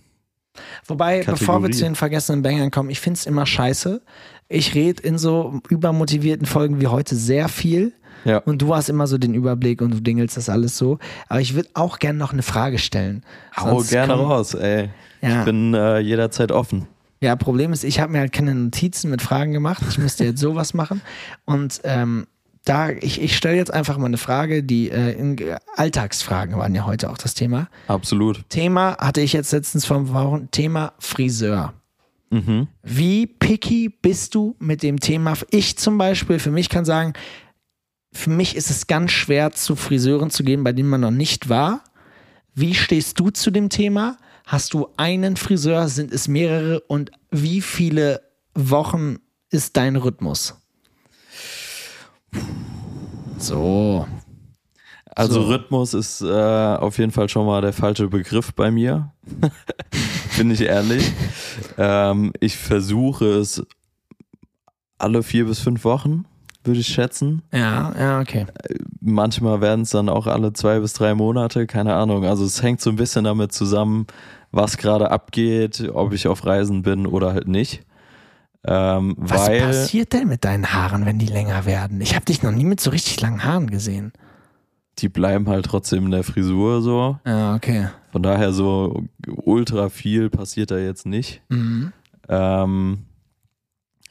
[0.87, 1.73] Wobei, bevor wir Kategorie.
[1.73, 4.03] zu den vergessenen Bangern kommen, ich finde es immer scheiße.
[4.49, 7.93] Ich rede in so übermotivierten Folgen wie heute sehr viel.
[8.27, 10.99] Ja, Und du hast immer so den Überblick und du dingelst das alles so.
[11.29, 13.23] Aber ich würde auch gerne noch eine Frage stellen.
[13.57, 14.91] hau Sonst gerne kommen- raus, ey.
[15.23, 15.39] Ja.
[15.41, 16.87] Ich bin äh, jederzeit offen.
[17.21, 19.83] Ja, Problem ist, ich habe mir halt keine Notizen mit Fragen gemacht.
[19.89, 21.01] Ich müsste jetzt sowas machen.
[21.47, 22.27] Und ähm,
[22.67, 25.37] da, ich, ich stelle jetzt einfach mal eine Frage, die äh, in,
[25.77, 27.69] Alltagsfragen waren ja heute auch das Thema.
[27.87, 28.49] Absolut.
[28.51, 31.73] Thema hatte ich jetzt letztens vom Wochen, Thema Friseur.
[32.31, 32.67] Mhm.
[32.83, 35.35] Wie picky bist du mit dem Thema?
[35.51, 37.13] Ich zum Beispiel, für mich kann sagen,
[38.17, 41.49] für mich ist es ganz schwer, zu Friseuren zu gehen, bei denen man noch nicht
[41.49, 41.85] war.
[42.55, 44.17] Wie stehst du zu dem Thema?
[44.45, 45.89] Hast du einen Friseur?
[45.89, 46.81] Sind es mehrere?
[46.81, 48.23] Und wie viele
[48.55, 49.17] Wochen
[49.51, 50.55] ist dein Rhythmus?
[53.39, 54.07] So.
[55.15, 55.49] Also So.
[55.49, 56.27] Rhythmus ist äh,
[56.77, 59.13] auf jeden Fall schon mal der falsche Begriff bei mir.
[60.37, 61.11] Bin ich ehrlich.
[61.79, 63.63] ähm, ich versuche es
[64.99, 66.27] alle vier bis fünf Wochen,
[66.67, 67.43] würde ich schätzen.
[67.53, 68.47] Ja, ja, okay.
[69.01, 72.25] Manchmal werden es dann auch alle zwei bis drei Monate, keine Ahnung.
[72.25, 74.07] Also es hängt so ein bisschen damit zusammen,
[74.53, 77.83] was gerade abgeht, ob ich auf Reisen bin oder halt nicht.
[78.65, 82.01] Ähm, Was weil passiert denn mit deinen Haaren, wenn die länger werden?
[82.01, 84.13] Ich habe dich noch nie mit so richtig langen Haaren gesehen.
[84.99, 87.19] die bleiben halt trotzdem in der Frisur so.
[87.27, 87.89] Ja, okay.
[88.13, 91.43] Von daher so ultra viel passiert da jetzt nicht.
[91.51, 91.93] Mhm.
[92.29, 93.05] Ähm,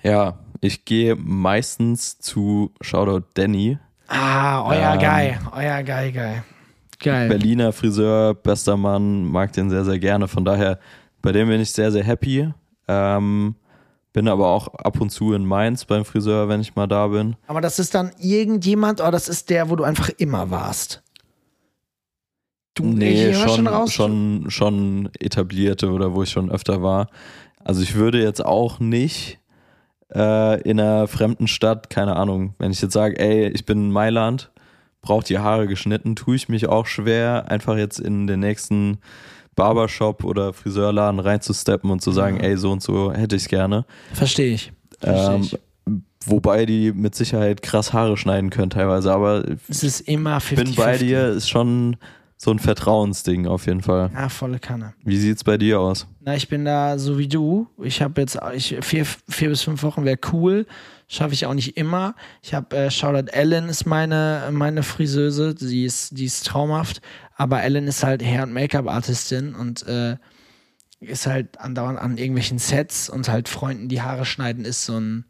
[0.03, 5.38] ja, ich gehe meistens zu Shoutout Danny, Ah, euer Ähm, Guy.
[5.63, 6.41] Euer Guy, Guy.
[6.99, 7.28] Geil.
[7.28, 10.28] Berliner Friseur, bester Mann, mag den sehr, sehr gerne.
[10.28, 10.80] Von daher,
[11.24, 12.47] bei dem bin ich sehr, sehr happy.
[12.88, 13.55] Ähm,
[14.13, 17.36] bin aber auch ab und zu in Mainz beim Friseur, wenn ich mal da bin.
[17.47, 21.01] Aber das ist dann irgendjemand oder das ist der, wo du einfach immer warst?
[22.76, 23.91] Du, Nee, ich hör schon, raus.
[23.91, 27.07] schon, schon etablierte oder wo ich schon öfter war.
[27.63, 29.39] Also ich würde jetzt auch nicht
[30.16, 33.91] äh, in einer fremden Stadt, keine Ahnung, wenn ich jetzt sage, ey, ich bin in
[33.91, 34.51] Mailand,
[35.01, 38.97] braucht die Haare geschnitten, tue ich mich auch schwer, einfach jetzt in den nächsten
[39.55, 43.86] Barbershop oder Friseurladen reinzusteppen und zu sagen, ey, so und so hätte ich es gerne.
[44.13, 44.72] Verstehe ich.
[44.99, 45.57] Versteh Ähm, ich.
[46.26, 50.76] wobei die mit Sicherheit krass Haare schneiden können teilweise, aber Es ist immer 50 bin
[50.76, 51.97] bei dir, ist schon
[52.38, 54.11] so ein Vertrauensding auf jeden Fall.
[54.13, 54.93] Ja, volle Kanne.
[55.03, 56.05] Wie sieht's bei dir aus?
[56.19, 57.67] Na, ich bin da so wie du.
[57.81, 60.65] Ich habe jetzt ich, vier, vier bis fünf Wochen wäre cool.
[61.07, 62.15] Schaffe ich auch nicht immer.
[62.41, 65.55] Ich habe äh, Shoutout Ellen ist meine, meine Friseuse.
[65.57, 67.01] Sie ist, die ist traumhaft.
[67.36, 70.17] Aber Ellen ist halt Hair- und Make-up-Artistin und äh,
[70.99, 75.25] ist halt andauernd an irgendwelchen Sets und halt Freunden die Haare schneiden ist so ein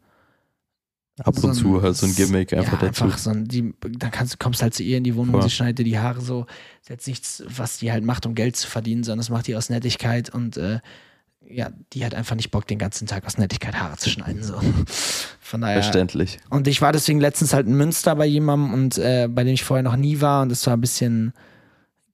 [1.18, 3.04] Ab und so ein- zu halt so ein Gimmick einfach ja, dazu.
[3.04, 5.50] Einfach so ein, die, dann kannst, kommst halt zu ihr in die Wohnung und sie
[5.50, 6.44] schneidet dir die Haare so.
[6.44, 9.46] Das ist jetzt nichts, was die halt macht, um Geld zu verdienen, sondern das macht
[9.46, 10.80] die aus Nettigkeit und äh,
[11.48, 14.42] ja, die hat einfach nicht Bock, den ganzen Tag aus Nettigkeit Haare zu schneiden.
[14.42, 14.60] So.
[15.40, 15.82] Von daher.
[15.82, 16.38] Verständlich.
[16.50, 19.64] Und ich war deswegen letztens halt in Münster bei jemandem und äh, bei dem ich
[19.64, 21.32] vorher noch nie war und es war ein bisschen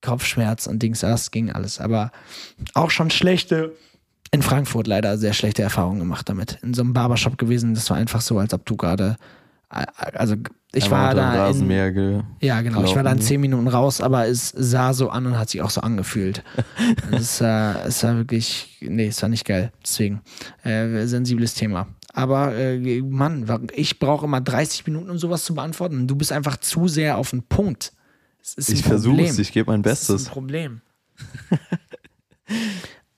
[0.02, 1.80] Kopfschmerz und Dings, das ging alles.
[1.80, 2.12] Aber
[2.74, 3.72] auch schon schlechte,
[4.32, 6.58] in Frankfurt leider sehr schlechte Erfahrungen gemacht damit.
[6.62, 9.16] In so einem Barbershop gewesen, das war einfach so, als ob du gerade,
[9.70, 10.36] äh, also
[10.74, 11.70] ich Einmal war da in,
[12.40, 12.82] ja, genau.
[12.82, 15.60] Ich war da in zehn Minuten raus, aber es sah so an und hat sich
[15.60, 16.42] auch so angefühlt.
[17.10, 19.70] es, war, es war wirklich, nee, es war nicht geil.
[19.82, 20.22] Deswegen,
[20.64, 21.88] äh, sensibles Thema.
[22.14, 26.06] Aber, äh, Mann, ich brauche immer 30 Minuten, um sowas zu beantworten.
[26.06, 27.92] Du bist einfach zu sehr auf den Punkt.
[28.42, 30.26] Es ist ein Ich versuche es, ich gebe mein Das ist Bestes.
[30.26, 30.80] ein Problem.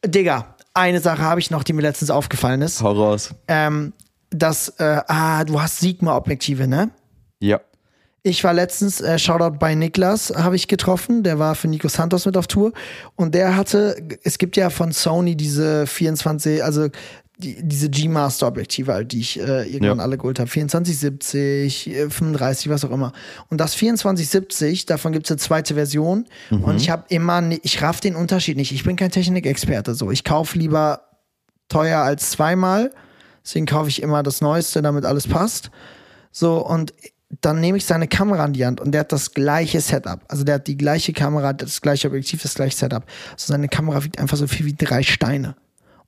[0.05, 2.83] Digga, eine Sache habe ich noch, die mir letztens aufgefallen ist.
[2.83, 3.35] Hau raus.
[3.49, 3.93] Ähm,
[4.31, 6.91] dass, äh, ah, du hast Sigma-Objektive, ne?
[7.41, 7.61] Ja.
[8.23, 11.23] Ich war letztens, äh, Shoutout bei Niklas, habe ich getroffen.
[11.23, 12.73] Der war für Nico Santos mit auf Tour.
[13.17, 16.89] Und der hatte, es gibt ja von Sony diese 24, also
[17.39, 20.05] die, diese G-Master-Objektive, halt, die ich äh, irgendwann Ja.
[20.05, 20.49] alle geholt habe.
[20.49, 23.13] 2470, äh, 35, was auch immer.
[23.51, 26.27] Und das 2470, davon gibt es eine zweite Version.
[26.51, 28.73] Und ich habe immer, ich raff den Unterschied nicht.
[28.73, 29.95] Ich bin kein Technikexperte.
[29.95, 31.03] So, ich kaufe lieber
[31.69, 32.91] teuer als zweimal.
[33.45, 35.71] Deswegen kaufe ich immer das Neueste, damit alles passt.
[36.31, 36.95] So, und
[37.41, 40.21] dann nehme ich seine Kamera in die Hand und der hat das gleiche Setup.
[40.29, 43.05] Also der hat die gleiche Kamera, das gleiche Objektiv, das gleiche Setup.
[43.33, 45.57] Also seine Kamera wiegt einfach so viel wie drei Steine.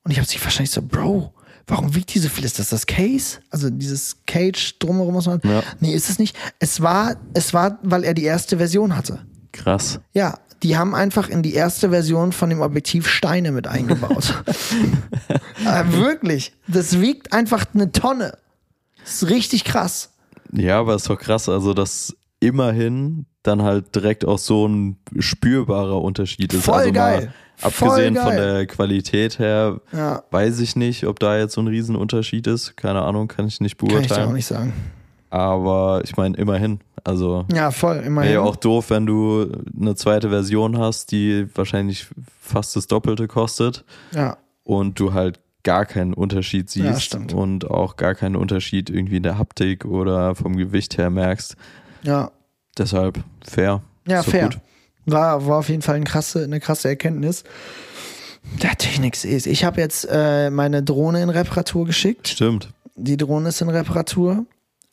[0.03, 1.33] Und ich habe sich wahrscheinlich so, Bro,
[1.67, 2.45] warum wiegt die so viel?
[2.45, 3.39] Ist das das Case?
[3.49, 5.41] Also dieses Cage drumherum muss man.
[5.43, 5.63] Ja.
[5.79, 6.35] Nee, ist es nicht.
[6.59, 9.25] Es war, es war, weil er die erste Version hatte.
[9.51, 9.99] Krass.
[10.13, 14.33] Ja, die haben einfach in die erste Version von dem Objektiv Steine mit eingebaut.
[15.65, 16.53] äh, wirklich.
[16.67, 18.37] Das wiegt einfach eine Tonne.
[19.03, 20.11] Das ist richtig krass.
[20.51, 26.01] Ja, aber ist doch krass, also dass immerhin dann halt direkt auch so ein spürbarer
[26.01, 26.65] Unterschied ist.
[26.65, 27.31] Voll also geil.
[27.61, 28.53] Mal Voll abgesehen von geil.
[28.55, 30.23] der Qualität her, Ja.
[30.29, 32.77] weiß ich nicht, ob da jetzt so ein Riesenunterschied ist.
[32.77, 34.33] Keine Ahnung, kann ich nicht Kann ich auch beurteilen.
[34.33, 34.73] nicht sagen.
[35.29, 36.79] Aber ich meine, immerhin.
[37.03, 37.97] Also Ja, voll.
[37.97, 38.31] Immerhin.
[38.31, 42.07] wäre ja auch doof, wenn du eine zweite Version hast, die wahrscheinlich
[42.39, 44.37] fast das Doppelte kostet ja.
[44.63, 47.33] und du halt gar keinen Unterschied Ja, siehst stimmt.
[47.33, 51.55] und auch gar keinen Unterschied irgendwie in der Haptik oder vom Gewicht her merkst.
[52.03, 52.31] Ja.
[52.77, 53.81] Deshalb fair.
[54.07, 54.43] Ja, Ist doch fair.
[54.49, 54.59] gut.
[55.05, 57.43] War, war auf jeden Fall eine krasse, eine krasse Erkenntnis.
[58.61, 59.47] Der Technik ist.
[59.47, 62.27] Ich habe jetzt äh, meine Drohne in Reparatur geschickt.
[62.27, 62.69] Stimmt.
[62.95, 64.45] Die Drohne ist in Reparatur.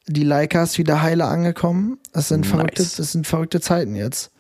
[0.07, 1.99] Die Leica ist wieder heile angekommen.
[2.13, 2.51] Das sind, Nice.
[2.51, 4.31] verrückte, das sind verrückte Zeiten jetzt.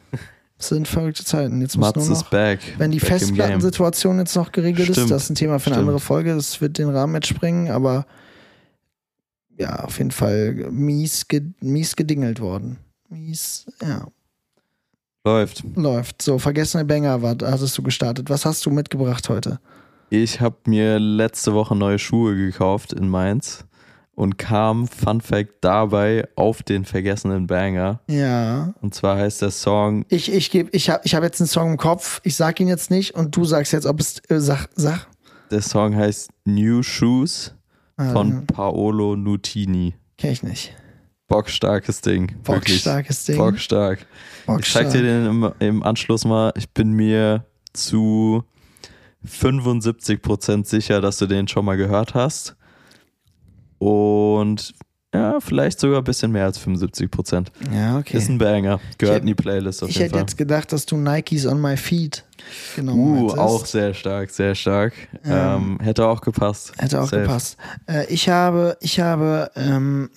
[0.59, 1.61] Das sind verrückte Zeiten.
[1.61, 2.61] Jetzt muss nur noch, back.
[2.79, 3.09] wenn die back.
[3.09, 5.11] Festplattensituation jetzt noch geregelt ist, Stimmt.
[5.11, 5.89] das ist ein Thema für eine Stimmt.
[5.89, 6.35] andere Folge.
[6.35, 8.07] Das wird den Rahmen jetzt sprengen, aber
[9.59, 12.78] ja, auf jeden Fall mies, ge mies gedingelt worden.
[13.09, 14.07] Mies, ja,
[15.26, 15.64] Läuft.
[15.74, 16.20] läuft.
[16.20, 18.28] So, vergessene Banger war, hattest du gestartet.
[18.28, 19.59] Was hast du mitgebracht heute?
[20.11, 23.64] Ich habe mir letzte Woche neue Schuhe gekauft in Mainz
[24.14, 28.00] und kam, Fun Fact, dabei auf den vergessenen Banger.
[28.09, 28.74] Ja.
[28.82, 31.76] Und zwar heißt der Song Ich, ich ich habe ich hab jetzt einen Song im
[31.78, 32.20] Kopf.
[32.22, 35.07] Ich sag ihn jetzt nicht und du sagst jetzt, ob es, äh, sag, sag.
[35.50, 37.55] Der Song heißt New Shoes
[37.97, 39.95] Ah, von Paolo Nutini.
[40.18, 40.74] Kenn ich nicht.
[41.28, 42.36] Bockstarkes Ding.
[42.42, 43.38] Bockstarkes Ding.
[43.38, 44.07] Bockstark.
[44.61, 46.53] Ich zeig dir den im, im Anschluss mal.
[46.57, 48.45] Ich bin mir zu
[49.26, 52.57] 75% sicher, dass du den schon mal gehört hast.
[53.78, 54.74] Und
[55.15, 57.47] ja, vielleicht sogar ein bisschen mehr als 75%.
[57.73, 58.19] Ja, okay.
[58.19, 58.81] Ist ein Banger.
[58.99, 60.21] Gehört hätte- in die Playlist auf ich jeden hätte Fall.
[60.23, 62.25] jetzt gedacht, dass du Nikes on my feet
[62.77, 64.93] genommen Uh, auch sehr stark, sehr stark.
[65.25, 66.73] Ähm, Ähm, hätte auch gepasst.
[66.79, 67.23] Hätte auch Safe.
[67.23, 67.57] gepasst.
[67.87, 70.11] Äh, ich habe, ich habe ähm,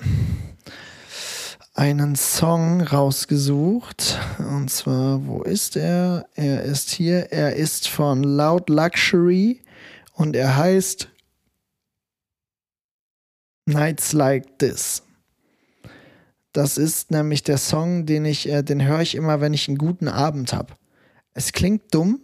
[1.74, 4.18] einen Song rausgesucht.
[4.40, 6.26] Und zwar, wo ist er?
[6.36, 7.32] Er ist hier.
[7.32, 9.62] Er ist von Loud Luxury
[10.14, 11.08] und er heißt
[13.68, 15.04] Nights Like This.
[16.54, 19.78] Das ist nämlich der Song, den ich, äh, den höre ich immer, wenn ich einen
[19.78, 20.74] guten Abend habe.
[21.34, 22.20] Es klingt dumm,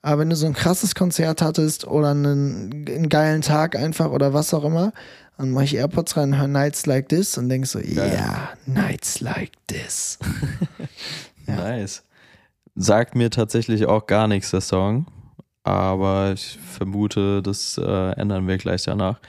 [0.00, 4.32] aber wenn du so ein krasses Konzert hattest oder einen, einen geilen Tag einfach oder
[4.32, 4.92] was auch immer,
[5.36, 8.48] dann mache ich AirPods rein, höre Nights Like This und denk so, ja, Geil.
[8.66, 10.18] Nights Like This.
[11.48, 11.54] Ja.
[11.54, 12.02] Nice.
[12.74, 15.06] Sagt mir tatsächlich auch gar nichts, der Song.
[15.62, 19.20] Aber ich vermute, das äh, ändern wir gleich danach.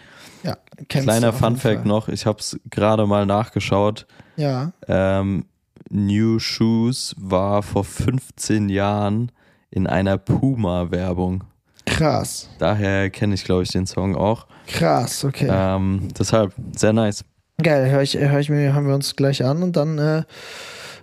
[0.47, 1.87] Ja, Kleiner du auf Fun jeden Fact Fall.
[1.87, 4.07] noch, ich habe es gerade mal nachgeschaut.
[4.37, 5.45] Ja, Ähm,
[5.89, 9.31] New Shoes war vor 15 Jahren
[9.69, 11.43] in einer Puma-Werbung.
[11.85, 12.49] krass.
[12.59, 14.47] Daher kenne ich, glaube ich, den Song auch.
[14.67, 15.47] Krass, okay.
[15.49, 17.23] Ähm, deshalb, sehr nice.
[17.61, 20.23] Geil, höre ich, hör ich mir, hören wir uns gleich an und dann, äh,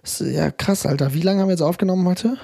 [0.03, 1.14] ist, ja, krass, Alter.
[1.14, 2.36] Wie lange haben wir jetzt aufgenommen heute?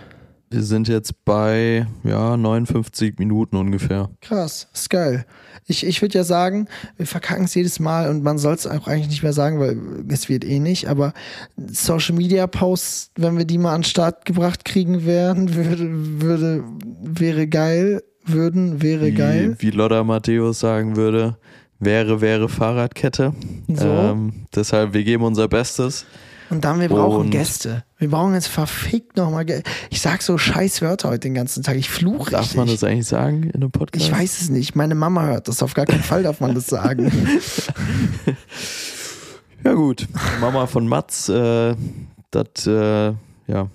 [0.53, 4.11] Wir sind jetzt bei ja, 59 Minuten ungefähr.
[4.21, 5.25] Krass, ist geil.
[5.67, 8.89] Ich, ich würde ja sagen, wir verkacken es jedes Mal und man soll es auch
[8.89, 9.79] eigentlich nicht mehr sagen, weil
[10.09, 11.13] es wird eh nicht, aber
[11.69, 15.89] Social Media Posts, wenn wir die mal an den Start gebracht kriegen werden, würde,
[16.21, 16.65] würde,
[17.01, 19.55] wäre geil, würden, wäre geil.
[19.61, 21.37] Wie, wie Lotta Matthäus sagen würde,
[21.79, 23.35] wäre, wäre Fahrradkette.
[23.69, 23.87] So.
[23.87, 26.07] Ähm, deshalb, wir geben unser Bestes.
[26.51, 27.85] Und dann, wir brauchen und- Gäste.
[27.99, 29.71] Wir brauchen jetzt verfickt nochmal Gäste.
[29.91, 31.77] Ich sag so scheiß Wörter heute den ganzen Tag.
[31.77, 32.57] Ich fluche Darf richtig.
[32.57, 34.05] man das eigentlich sagen in einem Podcast?
[34.07, 34.75] ich weiß es nicht.
[34.75, 35.63] Meine Mama hört das.
[35.63, 37.11] Auf gar keinen Fall darf man das sagen.
[39.63, 40.09] Ja gut,
[40.41, 41.75] Mama von Mats, äh,
[42.31, 43.13] das, äh,
[43.47, 43.69] ja,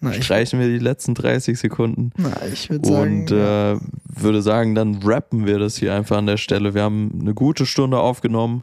[0.00, 2.12] Na, ich, streichen wir die letzten 30 Sekunden.
[2.16, 3.20] na, ich würde sagen.
[3.24, 6.72] Und äh, würde sagen, dann rappen wir das hier einfach an der Stelle.
[6.72, 8.62] Wir haben eine gute Stunde aufgenommen.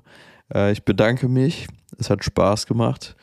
[0.52, 1.68] Äh, ich bedanke mich.
[2.00, 3.16] Es hat Spaß gemacht.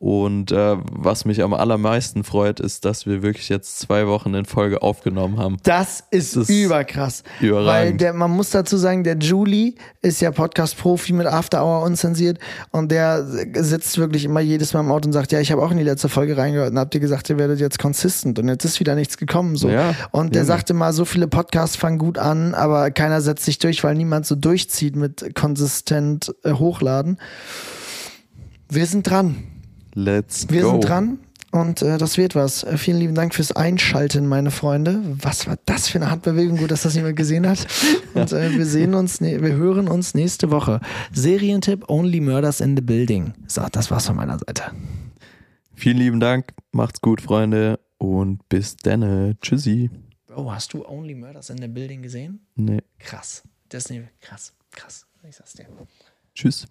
[0.00, 4.44] Und äh, was mich am allermeisten freut, ist, dass wir wirklich jetzt zwei Wochen in
[4.44, 5.56] Folge aufgenommen haben.
[5.62, 7.22] Das ist Das ist überkrass.
[7.40, 7.68] überragend.
[7.92, 12.38] Weil der, man muss dazu sagen, der Julie ist ja Podcast-Profi mit After Hour unzensiert
[12.72, 15.70] und der sitzt wirklich immer jedes Mal im Auto und sagt, ja, ich habe auch
[15.70, 18.64] in die letzte Folge reingehört und habt ihr gesagt, ihr werdet jetzt consistent und jetzt
[18.64, 19.54] ist wieder nichts gekommen.
[19.54, 19.68] So.
[19.68, 20.48] Ja, und der eben.
[20.48, 24.26] sagte mal, so viele Podcasts fangen gut an, aber keiner setzt sich durch, weil niemand
[24.26, 27.18] so durchzieht mit konsistent äh, hochladen.
[28.68, 29.44] Wir sind dran.
[29.94, 30.70] Let's Wir go.
[30.72, 31.18] sind dran
[31.54, 32.64] und äh, das wird was.
[32.64, 35.00] Äh, vielen lieben Dank fürs Einschalten, meine Freunde.
[35.04, 36.56] Was war das für eine Handbewegung?
[36.58, 37.64] Gut, dass das jemand gesehen hat.
[38.14, 40.80] Und äh, wir sehen uns, ne wir hören uns nächste Woche.
[41.12, 43.34] Serientipp Only Murders in the Building.
[43.46, 44.72] So, das war's von meiner Seite.
[45.74, 46.52] Vielen lieben Dank.
[46.72, 47.78] Macht's gut, Freunde.
[47.98, 49.36] Und bis dann.
[49.40, 49.90] Tschüssi.
[50.26, 52.44] Bro, hast du Only Murders in the Building gesehen?
[52.56, 52.82] Nee.
[52.98, 53.44] Krass.
[53.90, 55.06] Ne, krass, krass.
[55.28, 55.66] Ich sag's dir.
[56.34, 56.66] Tschüss.